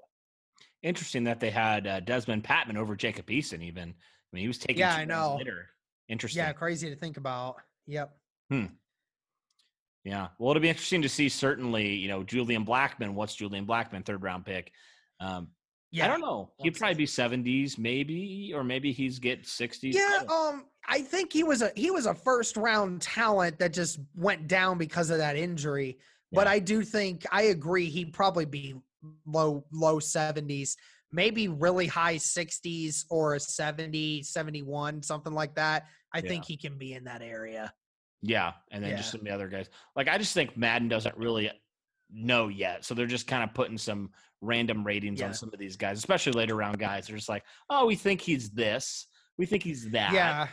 Interesting 0.83 1.23
that 1.25 1.39
they 1.39 1.49
had 1.49 1.87
uh, 1.87 2.01
Dezmon 2.01 2.41
Patmon 2.43 2.77
over 2.77 2.95
Jacob 2.95 3.25
Eason. 3.27 3.61
Even 3.63 3.89
I 3.89 3.95
mean, 4.31 4.41
he 4.41 4.47
was 4.47 4.57
taken. 4.59 4.79
Yeah, 4.79 4.93
I 4.95 5.05
know. 5.05 5.35
Later. 5.37 5.67
Interesting. 6.07 6.43
Yeah, 6.43 6.53
crazy 6.53 6.89
to 6.89 6.95
think 6.95 7.17
about. 7.17 7.55
Yep. 7.87 8.15
Hmm. 8.51 8.65
Yeah. 10.03 10.27
Well, 10.37 10.51
it'll 10.51 10.61
be 10.61 10.69
interesting 10.69 11.01
to 11.01 11.09
see. 11.09 11.29
Certainly, 11.29 11.95
you 11.95 12.07
know, 12.07 12.23
Julian 12.23 12.63
Blackmon. 12.65 13.13
What's 13.13 13.33
Julian 13.35 13.65
Blackmon? 13.65 14.05
Third 14.05 14.21
round 14.21 14.45
pick. 14.45 14.71
Um, 15.19 15.47
Yeah. 15.95 16.05
I 16.05 16.07
don't 16.09 16.19
know. 16.19 16.51
He'd 16.59 16.71
What's 16.71 16.79
probably 16.79 16.95
be 16.95 17.05
seventies, 17.05 17.77
maybe, 17.77 18.51
or 18.53 18.63
maybe 18.63 18.91
he's 18.91 19.17
get 19.17 19.47
sixties. 19.47 19.95
Yeah, 19.95 20.23
um, 20.29 20.65
I 20.87 21.01
think 21.01 21.31
he 21.31 21.43
was 21.43 21.61
a 21.61 21.71
he 21.75 21.89
was 21.89 22.05
a 22.05 22.13
first 22.13 22.57
round 22.57 23.01
talent 23.01 23.59
that 23.59 23.71
just 23.71 23.99
went 24.13 24.47
down 24.47 24.77
because 24.77 25.09
of 25.09 25.19
that 25.19 25.37
injury. 25.37 25.97
But 26.33 26.47
Yeah. 26.47 26.53
I 26.53 26.59
do 26.59 26.81
think 26.83 27.25
I 27.31 27.43
agree 27.43 27.85
he'd 27.89 28.11
probably 28.13 28.45
be 28.45 28.75
low 29.25 29.65
low 29.71 29.99
70s, 29.99 30.75
maybe 31.13 31.47
really 31.47 31.87
high 31.87 32.15
60s 32.15 33.05
or 33.09 33.35
a 33.35 33.39
70, 33.39 34.23
71, 34.23 35.01
something 35.01 35.33
like 35.33 35.55
that. 35.55 35.87
I 36.13 36.17
Yeah. 36.17 36.27
think 36.27 36.45
he 36.45 36.57
can 36.57 36.77
be 36.77 36.91
in 36.93 37.05
that 37.05 37.21
area. 37.21 37.73
Yeah, 38.21 38.53
and 38.71 38.83
then 38.83 38.97
just 38.97 39.11
some 39.11 39.21
of 39.21 39.25
the 39.25 39.31
other 39.31 39.47
guys. 39.47 39.69
Like 39.95 40.09
I 40.09 40.17
just 40.17 40.33
think 40.33 40.57
Madden 40.57 40.89
doesn't 40.89 41.15
really 41.15 41.51
know 42.11 42.49
yet. 42.49 42.83
So 42.85 42.93
they're 42.93 43.05
just 43.05 43.27
kind 43.27 43.43
of 43.43 43.53
putting 43.53 43.77
some 43.77 44.11
random 44.45 44.83
ratings 44.83 45.19
Yeah. 45.19 45.27
on 45.27 45.33
some 45.33 45.49
of 45.53 45.59
these 45.59 45.75
guys, 45.75 45.97
especially 45.97 46.33
later 46.33 46.55
round 46.55 46.79
guys. 46.79 47.07
They're 47.07 47.15
just 47.17 47.29
like, 47.29 47.43
oh, 47.69 47.85
we 47.85 47.95
think 47.95 48.21
he's 48.21 48.49
this, 48.49 49.07
we 49.37 49.45
think 49.45 49.63
he's 49.63 49.89
that. 49.91 50.13
Yeah. 50.13 50.47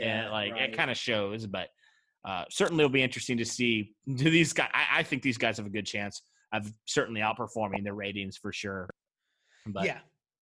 and 0.00 0.30
like 0.30 0.52
right. 0.52 0.70
it 0.70 0.76
kind 0.76 0.90
of 0.90 0.96
shows. 0.96 1.46
But 1.46 1.68
uh, 2.24 2.44
certainly, 2.50 2.82
it'll 2.84 2.92
be 2.92 3.02
interesting 3.02 3.36
to 3.38 3.44
see 3.44 3.94
do 4.14 4.30
these 4.30 4.52
guys. 4.52 4.70
I, 4.72 5.00
I 5.00 5.02
think 5.02 5.22
these 5.22 5.38
guys 5.38 5.56
have 5.58 5.66
a 5.66 5.70
good 5.70 5.86
chance 5.86 6.22
of 6.52 6.70
certainly 6.86 7.20
outperforming 7.20 7.84
their 7.84 7.94
ratings 7.94 8.36
for 8.36 8.52
sure. 8.52 8.88
But 9.66 9.84
yeah. 9.84 9.98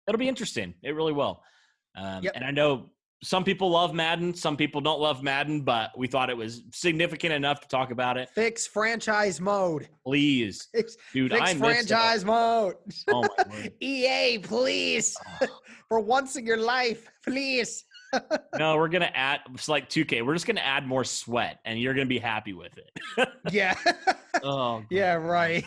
it'll 0.08 0.18
be 0.18 0.28
interesting. 0.28 0.74
It 0.82 0.94
really 0.94 1.12
will. 1.12 1.42
Um, 1.96 2.22
Yep. 2.22 2.32
And 2.36 2.44
I 2.44 2.50
know 2.50 2.90
some 3.22 3.44
people 3.44 3.70
love 3.70 3.92
Madden, 3.92 4.34
some 4.34 4.56
people 4.56 4.80
don't 4.80 5.00
love 5.00 5.22
Madden, 5.22 5.60
but 5.60 5.96
we 5.96 6.06
thought 6.06 6.30
it 6.30 6.36
was 6.36 6.62
significant 6.72 7.34
enough 7.34 7.60
to 7.60 7.68
talk 7.68 7.90
about 7.90 8.16
it. 8.16 8.30
Fix 8.30 8.66
franchise 8.66 9.40
mode. 9.40 9.88
Please, 10.06 10.68
Fix, 10.74 10.96
dude, 11.12 11.30
fix 11.30 11.42
I 11.42 11.54
franchise 11.54 12.24
mode. 12.24 12.76
Oh 13.08 13.22
my 13.22 13.44
word. 13.50 13.72
EA, 13.80 14.38
please. 14.38 15.16
For 15.88 16.00
once 16.00 16.36
in 16.36 16.46
your 16.46 16.56
life, 16.56 17.08
please. 17.24 17.84
No, 18.58 18.76
we're 18.76 18.88
gonna 18.88 19.10
add. 19.14 19.40
It's 19.54 19.68
like 19.68 19.88
2K. 19.88 20.24
We're 20.24 20.34
just 20.34 20.46
gonna 20.46 20.60
add 20.60 20.86
more 20.86 21.04
sweat, 21.04 21.58
and 21.64 21.78
you're 21.78 21.94
gonna 21.94 22.06
be 22.06 22.18
happy 22.18 22.54
with 22.54 22.72
it. 22.78 23.28
Yeah. 23.50 23.74
oh, 24.42 24.82
yeah, 24.90 25.14
right. 25.14 25.64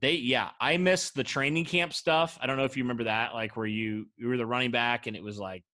they 0.00 0.12
yeah 0.12 0.50
i 0.60 0.76
miss 0.76 1.10
the 1.10 1.22
training 1.22 1.64
camp 1.64 1.92
stuff 1.92 2.38
i 2.40 2.46
don't 2.46 2.56
know 2.56 2.64
if 2.64 2.76
you 2.76 2.82
remember 2.82 3.04
that 3.04 3.34
like 3.34 3.56
where 3.56 3.66
you 3.66 4.06
you 4.16 4.26
were 4.26 4.36
the 4.36 4.46
running 4.46 4.70
back 4.70 5.06
and 5.06 5.16
it 5.16 5.22
was 5.22 5.38
like 5.38 5.64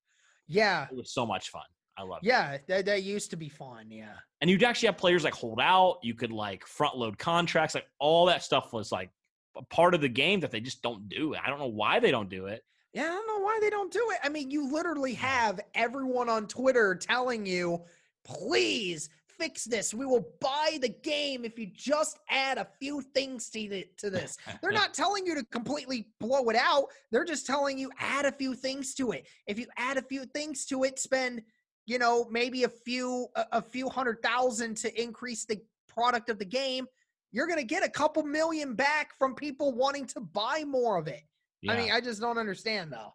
Yeah. 0.48 0.87
it 0.90 0.96
was 0.96 1.12
so 1.12 1.24
much 1.26 1.50
fun 1.50 1.62
i 1.96 2.02
love 2.02 2.20
it 2.22 2.26
Yeah. 2.26 2.58
That, 2.68 2.87
that 2.87 3.02
used 3.02 3.30
to 3.30 3.37
be 3.37 3.48
fun. 3.48 3.90
Yeah. 3.90 4.14
and 4.40 4.48
you'd 4.50 4.62
actually 4.64 4.87
have 4.87 4.96
players 4.96 5.24
like 5.24 5.34
hold 5.34 5.61
out 5.61 5.98
you 6.02 6.14
could 6.14 6.32
like 6.32 6.66
front 6.66 6.96
load 6.96 7.18
contracts 7.18 7.74
like 7.74 7.87
all 7.98 8.26
that 8.26 8.42
stuff 8.42 8.72
was 8.72 8.90
like 8.92 9.11
a 9.56 9.62
part 9.64 9.94
of 9.94 10.00
the 10.00 10.08
game 10.08 10.40
that 10.40 10.50
they 10.50 10.61
just 10.61 10.82
don't 10.82 11.08
do 11.08 11.34
i 11.34 11.48
don't 11.48 11.58
know 11.58 11.66
why 11.66 11.98
they 12.00 12.11
don't 12.11 12.30
do 12.30 12.46
it 12.46 12.62
Yeah, 12.94 13.04
I 13.04 13.08
don't 13.08 13.26
know 13.26 13.40
why 13.44 13.58
they 13.61 13.70
don't 13.70 13.92
do 13.92 14.04
it. 14.12 14.18
I 14.24 14.28
mean, 14.30 14.50
you 14.50 14.72
literally 14.72 15.14
have 15.14 15.61
everyone 15.74 16.28
on 16.30 16.46
Twitter 16.46 16.94
telling 16.94 17.44
you, 17.44 17.82
please 18.24 19.11
fix 19.38 19.64
this. 19.64 19.94
We 19.94 20.07
will 20.07 20.27
buy 20.40 20.79
the 20.81 20.88
game 20.88 21.44
if 21.44 21.59
you 21.59 21.66
just 21.72 22.18
add 22.29 22.59
a 22.59 22.66
few 22.81 23.01
things 23.01 23.48
to, 23.51 23.68
the, 23.68 23.87
to 23.98 24.11
this. 24.11 24.37
They're 24.61 24.72
not 24.72 24.94
telling 24.94 25.27
you 25.27 25.35
to 25.35 25.44
completely 25.44 26.09
blow 26.20 26.48
it 26.48 26.57
out. 26.57 26.87
They're 27.11 27.24
just 27.24 27.46
telling 27.46 27.79
you 27.79 27.90
add 27.98 28.24
a 28.24 28.33
few 28.33 28.55
things 28.55 28.94
to 28.94 29.12
it. 29.12 29.27
If 29.46 29.59
you 29.59 29.66
add 29.77 29.96
a 29.96 30.03
few 30.03 30.24
things 30.27 30.66
to 30.66 30.85
it, 30.85 30.98
spend, 30.98 31.42
you 31.87 31.98
know, 31.98 32.27
maybe 32.31 32.64
a 32.64 32.68
few 32.68 33.29
a, 33.37 33.46
a 33.53 33.62
few 33.62 33.88
hundred 33.88 34.22
thousand 34.22 34.77
to 34.79 35.03
increase 35.03 35.44
the 35.44 35.61
product 35.88 36.31
of 36.31 36.38
the 36.38 36.44
game, 36.44 36.87
you're 37.33 37.46
going 37.46 37.59
to 37.59 37.64
get 37.64 37.85
a 37.85 37.88
couple 37.88 38.22
million 38.22 38.74
back 38.74 39.16
from 39.18 39.35
people 39.35 39.72
wanting 39.72 40.07
to 40.07 40.20
buy 40.20 40.64
more 40.66 40.98
of 40.98 41.09
it. 41.09 41.22
yeah. 41.62 41.72
I 41.72 41.77
mean, 41.77 41.92
I 41.92 42.01
just 42.01 42.20
don't 42.20 42.38
understand 42.38 42.92
though. 42.92 43.14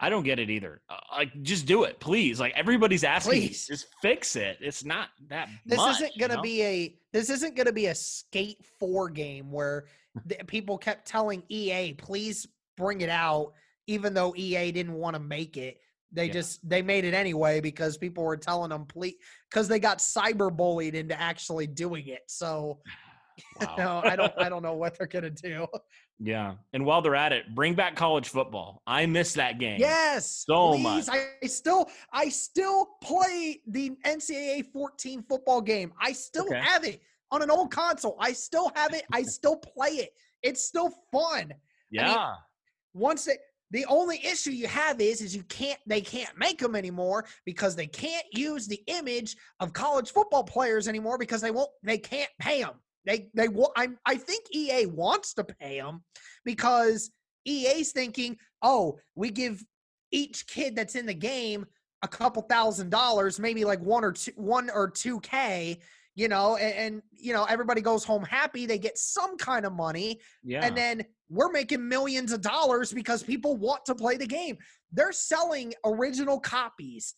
I 0.00 0.10
don't 0.10 0.22
get 0.22 0.38
it 0.38 0.48
either 0.50 0.80
uh, 0.88 0.96
like 1.12 1.42
just 1.42 1.66
do 1.66 1.84
it 1.84 1.98
please 2.00 2.38
like 2.38 2.52
everybody's 2.56 3.04
asking 3.04 3.32
Please. 3.40 3.66
just 3.66 3.86
fix 4.00 4.36
it 4.36 4.58
it's 4.60 4.84
not 4.84 5.08
that 5.28 5.48
This 5.66 5.78
much, 5.78 5.96
isn't 5.96 6.18
going 6.18 6.30
to 6.30 6.36
know? 6.36 6.42
be 6.42 6.62
a 6.62 6.98
this 7.12 7.30
isn't 7.30 7.56
going 7.56 7.66
to 7.66 7.72
be 7.72 7.86
a 7.86 7.94
skate 7.94 8.64
4 8.78 9.08
game 9.10 9.50
where 9.50 9.86
the, 10.26 10.36
people 10.46 10.78
kept 10.78 11.06
telling 11.06 11.42
EA 11.48 11.94
please 11.94 12.46
bring 12.76 13.00
it 13.00 13.10
out 13.10 13.52
even 13.86 14.14
though 14.14 14.34
EA 14.36 14.70
didn't 14.70 14.92
want 14.94 15.14
to 15.14 15.20
make 15.20 15.56
it. 15.56 15.78
They 16.12 16.26
Yeah. 16.26 16.32
just 16.34 16.68
they 16.68 16.80
made 16.82 17.04
it 17.04 17.14
anyway 17.14 17.60
because 17.60 17.96
people 17.98 18.22
were 18.24 18.36
telling 18.36 18.70
them 18.70 18.84
please 18.86 19.16
cuz 19.50 19.66
they 19.66 19.78
got 19.80 19.98
cyber 19.98 20.54
bullied 20.54 20.94
into 20.94 21.20
actually 21.20 21.66
doing 21.66 22.06
it. 22.06 22.22
So 22.28 22.80
Wow. 23.60 23.74
no, 23.78 24.00
I 24.04 24.16
don't 24.16 24.32
I 24.38 24.48
don't 24.48 24.62
know 24.62 24.74
what 24.74 24.96
they're 24.98 25.06
going 25.06 25.22
to 25.24 25.30
do. 25.30 25.66
Yeah 26.20 26.54
and 26.72 26.84
while 26.84 27.00
they're 27.00 27.14
at 27.14 27.32
it 27.32 27.54
bring 27.54 27.74
back 27.74 27.94
college 27.94 28.28
football 28.28 28.82
i 28.86 29.06
miss 29.06 29.34
that 29.34 29.58
game 29.58 29.78
Yes. 29.78 30.44
So 30.46 30.72
please. 30.72 30.82
much. 30.82 31.08
I, 31.08 31.26
I 31.42 31.46
still 31.46 31.88
I 32.12 32.28
still 32.28 32.88
play 33.02 33.60
the 33.68 33.90
NCAA 34.04 34.64
14 34.72 35.22
football 35.28 35.60
game. 35.60 35.92
I 36.00 36.12
still 36.12 36.46
Okay. 36.46 36.58
have 36.60 36.84
it 36.84 37.00
on 37.30 37.42
an 37.42 37.50
old 37.50 37.70
console. 37.70 38.16
I 38.18 38.32
still 38.32 38.72
have 38.74 38.94
it. 38.94 39.04
I 39.12 39.22
still 39.22 39.56
play 39.56 39.90
it. 39.90 40.10
It's 40.42 40.64
still 40.64 40.90
fun. 41.12 41.52
yeah 41.90 42.32
Once 42.94 43.24
they 43.26 43.36
the 43.70 43.84
only 43.86 44.16
issue 44.24 44.50
you 44.50 44.66
have 44.66 44.98
is 45.00 45.20
is 45.20 45.36
you 45.36 45.42
can't 45.44 45.78
they 45.86 46.00
can't 46.00 46.36
make 46.38 46.58
them 46.58 46.74
anymore 46.74 47.26
because 47.44 47.76
they 47.76 47.86
can't 47.86 48.24
use 48.32 48.66
the 48.66 48.82
image 48.86 49.36
of 49.60 49.72
college 49.72 50.10
football 50.12 50.42
players 50.42 50.88
anymore 50.88 51.18
because 51.18 51.40
they 51.42 51.50
won't 51.50 51.70
they 51.84 51.98
can't 51.98 52.30
pay 52.40 52.62
them. 52.62 52.74
They 53.04 53.28
they 53.34 53.48
wa- 53.48 53.72
I 53.76 53.88
I 54.06 54.16
think 54.16 54.46
EA 54.52 54.86
wants 54.86 55.34
to 55.34 55.44
pay 55.44 55.80
them 55.80 56.02
because 56.44 57.10
EA's 57.44 57.92
thinking, 57.92 58.36
"Oh, 58.62 58.98
we 59.14 59.30
give 59.30 59.64
each 60.10 60.46
kid 60.46 60.74
that's 60.76 60.94
in 60.94 61.06
the 61.06 61.14
game 61.14 61.66
a 62.02 62.08
couple 62.08 62.42
thousand 62.42 62.90
dollars, 62.90 63.40
maybe 63.40 63.64
like 63.64 63.80
one 63.80 64.04
or 64.04 64.12
two 64.12 64.32
one 64.36 64.70
or 64.70 64.90
2k, 64.90 65.78
you 66.14 66.28
know, 66.28 66.56
and, 66.56 66.74
and 66.74 67.02
you 67.12 67.32
know, 67.32 67.44
everybody 67.44 67.80
goes 67.80 68.04
home 68.04 68.24
happy, 68.24 68.66
they 68.66 68.78
get 68.78 68.98
some 68.98 69.36
kind 69.36 69.64
of 69.66 69.72
money 69.72 70.20
yeah 70.44 70.64
and 70.64 70.76
then 70.76 71.04
we're 71.30 71.50
making 71.50 71.86
millions 71.86 72.32
of 72.32 72.40
dollars 72.40 72.92
because 72.92 73.22
people 73.22 73.56
want 73.56 73.84
to 73.84 73.94
play 73.94 74.16
the 74.16 74.26
game. 74.26 74.56
They're 74.92 75.12
selling 75.12 75.74
original 75.84 76.40
copies 76.40 77.14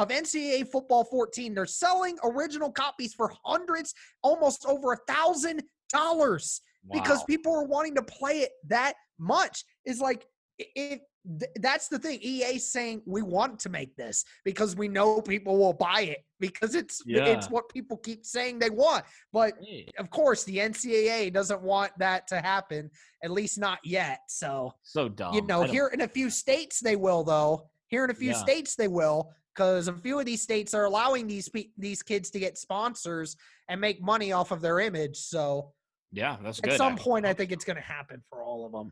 of 0.00 0.08
NCAA 0.08 0.66
Football 0.68 1.04
14. 1.04 1.54
They're 1.54 1.66
selling 1.66 2.16
original 2.24 2.70
copies 2.72 3.12
for 3.14 3.32
hundreds, 3.44 3.94
almost 4.22 4.64
over 4.66 4.92
a 4.94 4.98
thousand 5.06 5.62
dollars 5.92 6.60
because 6.92 7.22
people 7.24 7.54
are 7.54 7.64
wanting 7.66 7.94
to 7.96 8.02
play 8.02 8.38
it 8.40 8.52
that 8.68 8.94
much. 9.18 9.64
Is 9.84 10.00
like 10.00 10.26
if 10.58 11.00
th- 11.38 11.50
that's 11.56 11.88
the 11.88 11.98
thing. 11.98 12.18
EA 12.22 12.58
saying 12.58 13.02
we 13.06 13.20
want 13.20 13.58
to 13.60 13.68
make 13.68 13.94
this 13.96 14.24
because 14.44 14.74
we 14.74 14.88
know 14.88 15.20
people 15.20 15.58
will 15.58 15.74
buy 15.74 16.00
it 16.02 16.24
because 16.38 16.74
it's 16.74 17.02
Yeah. 17.04 17.26
it's 17.26 17.50
what 17.50 17.68
people 17.68 17.98
keep 17.98 18.24
saying 18.24 18.58
they 18.58 18.70
want. 18.70 19.04
But 19.32 19.54
Hey, 19.62 19.88
of 19.98 20.08
course, 20.08 20.44
the 20.44 20.56
NCAA 20.58 21.30
doesn't 21.30 21.60
want 21.60 21.92
that 21.98 22.26
to 22.28 22.40
happen, 22.40 22.90
at 23.22 23.30
least 23.30 23.58
not 23.58 23.80
yet. 23.84 24.20
So, 24.28 24.72
so 24.82 25.10
dumb. 25.10 25.34
you 25.34 25.42
know, 25.42 25.62
here 25.64 25.88
in 25.88 26.00
a 26.00 26.08
few 26.08 26.30
states 26.30 26.80
they 26.80 26.96
will, 26.96 27.24
though. 27.24 27.68
Here 27.88 28.04
in 28.04 28.10
a 28.10 28.14
few 28.14 28.30
Yeah. 28.30 28.36
states 28.36 28.76
they 28.76 28.88
will, 28.88 29.32
because 29.60 29.88
a 29.88 29.92
few 29.92 30.18
of 30.18 30.24
these 30.24 30.40
states 30.40 30.72
are 30.72 30.86
allowing 30.86 31.26
these 31.26 31.50
pe- 31.50 31.68
these 31.76 32.02
kids 32.02 32.30
to 32.30 32.38
get 32.38 32.56
sponsors 32.56 33.36
and 33.68 33.78
make 33.78 34.02
money 34.02 34.32
off 34.32 34.52
of 34.52 34.62
their 34.62 34.80
image. 34.80 35.18
So, 35.18 35.72
yeah, 36.12 36.38
that's 36.42 36.60
at 36.60 36.64
good. 36.64 36.78
some 36.78 36.94
actually. 36.94 37.04
point, 37.04 37.26
I 37.26 37.34
think 37.34 37.52
it's 37.52 37.66
going 37.66 37.76
to 37.76 37.82
happen 37.82 38.22
for 38.30 38.42
all 38.42 38.64
of 38.64 38.72
them. 38.72 38.90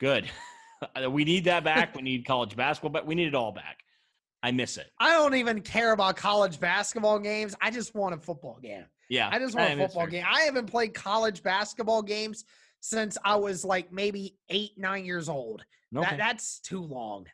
good. 0.00 0.28
we 1.10 1.24
need 1.24 1.44
that 1.44 1.62
back. 1.62 1.94
we 1.94 2.02
need 2.02 2.26
college 2.26 2.56
basketball, 2.56 2.90
but 2.90 3.06
we 3.06 3.14
need 3.14 3.28
it 3.28 3.34
all 3.36 3.52
back. 3.52 3.78
I 4.42 4.50
miss 4.50 4.76
it. 4.76 4.88
I 4.98 5.12
don't 5.12 5.36
even 5.36 5.60
care 5.60 5.92
about 5.92 6.16
college 6.16 6.58
basketball 6.58 7.20
games. 7.20 7.54
I 7.60 7.70
just 7.70 7.94
want 7.94 8.14
a 8.14 8.18
football 8.18 8.58
game. 8.60 8.86
Yeah, 9.08 9.28
I 9.30 9.38
just 9.38 9.54
want 9.54 9.72
a 9.72 9.86
football 9.86 10.08
game. 10.08 10.24
I 10.28 10.42
haven't 10.42 10.66
played 10.66 10.94
college 10.94 11.44
basketball 11.44 12.02
games 12.02 12.44
since 12.80 13.16
I 13.24 13.36
was 13.36 13.64
like 13.64 13.92
maybe 13.92 14.36
eight, 14.48 14.72
nine 14.76 15.04
years 15.04 15.28
old. 15.28 15.64
Okay. 15.96 16.10
That, 16.10 16.18
that's 16.18 16.58
too 16.58 16.82
long. 16.82 17.26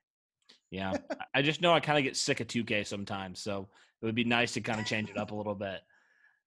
Yeah, 0.75 0.93
I- 1.35 1.43
just 1.43 1.61
know 1.61 1.73
I 1.73 1.81
kind 1.81 1.99
of 1.99 2.05
get 2.05 2.17
sick 2.17 2.41
of 2.41 2.49
2K 2.49 2.85
sometimes, 2.85 3.41
so 3.41 3.69
it 4.03 4.07
would 4.07 4.15
be 4.15 4.25
nice 4.25 4.53
to 4.55 4.61
kind 4.61 4.81
of 4.81 4.87
change 4.87 5.11
it 5.11 5.17
up 5.17 5.31
a 5.31 5.35
little 5.35 5.55
bit. 5.55 5.81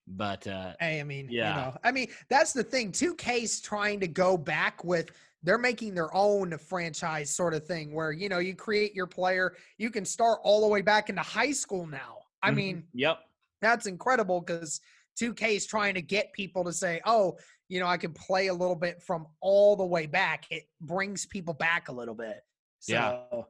But 0.08 0.48
uh, 0.48 0.76
Hey, 0.80 1.00
I 1.00 1.04
mean, 1.04 1.28
Yeah. 1.30 1.50
you 1.50 1.54
know, 1.56 1.78
I 1.84 1.92
mean, 1.92 2.10
that's 2.30 2.54
the 2.54 2.64
thing. 2.64 2.92
2K's 2.92 3.62
trying 3.62 4.00
to 4.02 4.08
go 4.08 4.38
back 4.38 4.84
with 4.84 5.12
they're 5.44 5.58
making 5.58 5.94
their 5.96 6.14
own 6.16 6.58
franchise 6.58 7.34
sort 7.36 7.54
of 7.54 7.66
thing 7.66 7.94
where, 7.94 8.12
you 8.12 8.28
know, 8.30 8.40
you 8.40 8.56
create 8.56 8.94
your 8.96 9.08
player, 9.08 9.56
you 9.78 9.90
can 9.90 10.06
start 10.06 10.40
all 10.44 10.62
the 10.62 10.68
way 10.68 10.82
back 10.82 11.10
into 11.10 11.22
high 11.22 11.52
school 11.52 11.86
now. 11.88 12.20
I 12.44 12.52
mhm, 12.52 12.56
mean, 12.56 12.88
yep, 12.94 13.20
that's 13.62 13.86
incredible 13.86 14.42
because 14.42 14.82
2K 15.16 15.56
is 15.56 15.66
trying 15.66 15.96
to 15.96 16.02
get 16.02 16.34
people 16.34 16.64
to 16.66 16.74
say, 16.74 17.02
oh, 17.06 17.38
you 17.70 17.80
know, 17.80 17.88
I 17.88 17.98
can 17.98 18.14
play 18.14 18.48
a 18.48 18.54
little 18.54 18.76
bit 18.76 19.02
from 19.04 19.28
all 19.42 19.76
the 19.76 19.86
way 19.86 20.06
back. 20.06 20.46
It 20.52 20.70
brings 20.82 21.26
people 21.26 21.54
back 21.54 21.90
a 21.90 21.92
little 21.92 22.16
bit. 22.16 22.42
So, 22.80 22.94
Yeah. 22.94 23.42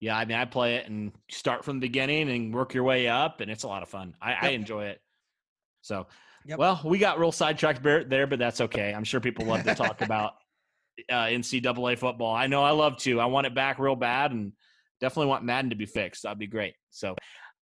Yeah. 0.00 0.16
I 0.16 0.24
mean, 0.24 0.36
I 0.36 0.44
play 0.44 0.76
it 0.76 0.88
and 0.88 1.12
start 1.30 1.64
from 1.64 1.80
the 1.80 1.86
beginning 1.86 2.28
and 2.30 2.54
work 2.54 2.74
your 2.74 2.84
way 2.84 3.08
up, 3.08 3.40
and 3.40 3.50
it's 3.50 3.64
a 3.64 3.68
lot 3.68 3.82
of 3.82 3.88
fun. 3.88 4.14
I, 4.20 4.34
I 4.40 4.48
enjoy 4.50 4.86
it. 4.86 5.00
So, 5.82 6.06
Yep. 6.46 6.58
well, 6.58 6.80
we 6.84 6.98
got 6.98 7.18
real 7.18 7.32
sidetracked 7.32 7.82
there- 7.82 8.04
there, 8.04 8.26
but 8.26 8.38
that's 8.38 8.60
okay. 8.60 8.92
I'm 8.94 9.04
sure 9.04 9.20
people 9.20 9.46
love 9.46 9.64
to 9.64 9.74
talk 9.74 10.00
about 10.00 10.34
uh, 11.10 11.24
NCAA 11.26 11.98
football. 11.98 12.34
I 12.34 12.46
know 12.46 12.62
I 12.62 12.70
love 12.70 12.96
to. 12.98 13.20
I 13.20 13.26
want 13.26 13.46
it 13.46 13.54
back 13.54 13.78
real 13.78 13.96
bad, 13.96 14.30
and 14.32 14.52
definitely 15.00 15.26
want 15.28 15.44
Madden 15.44 15.70
to 15.70 15.76
be 15.76 15.86
fixed. 15.86 16.22
That'd 16.22 16.38
be 16.38 16.46
great. 16.46 16.74
So, 16.90 17.16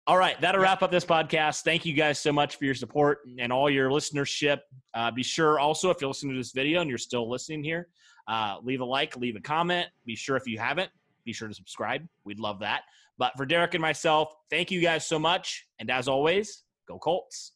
all 0.07 0.17
right, 0.17 0.39
that'll 0.41 0.59
wrap 0.61 0.81
up 0.81 0.89
this 0.91 1.05
podcast. 1.05 1.61
Thank 1.61 1.85
you 1.85 1.93
guys 1.93 2.19
so 2.19 2.33
much 2.33 2.55
for 2.55 2.65
your 2.65 2.73
support 2.73 3.19
and 3.39 3.53
all 3.53 3.69
your 3.69 3.89
listenership. 3.91 4.59
Uh, 4.95 5.11
be 5.11 5.21
sure 5.23 5.59
also, 5.59 5.91
if 5.91 6.01
you're 6.01 6.07
listening 6.09 6.33
to 6.33 6.39
this 6.39 6.51
video 6.51 6.81
and 6.81 6.89
you're 6.89 6.97
still 6.97 7.29
listening 7.29 7.63
here, 7.63 7.87
uh, 8.27 8.57
leave 8.63 8.81
a 8.81 8.85
like, 8.85 9.15
leave 9.15 9.35
a 9.35 9.41
comment. 9.41 9.87
Be 10.05 10.15
sure 10.15 10.35
if 10.35 10.47
you 10.47 10.57
haven't, 10.57 10.89
be 11.25 11.33
sure 11.33 11.47
to 11.47 11.53
subscribe. 11.53 12.07
We'd 12.25 12.39
love 12.39 12.59
that. 12.59 12.81
But 13.17 13.33
for 13.37 13.45
Derek 13.45 13.73
and 13.73 13.81
myself, 13.81 14.33
thank 14.49 14.71
you 14.71 14.81
guys 14.81 15.07
so 15.07 15.19
much. 15.19 15.65
And 15.79 15.89
as 15.91 16.07
always, 16.07 16.63
go 16.87 16.97
Colts. 16.97 17.53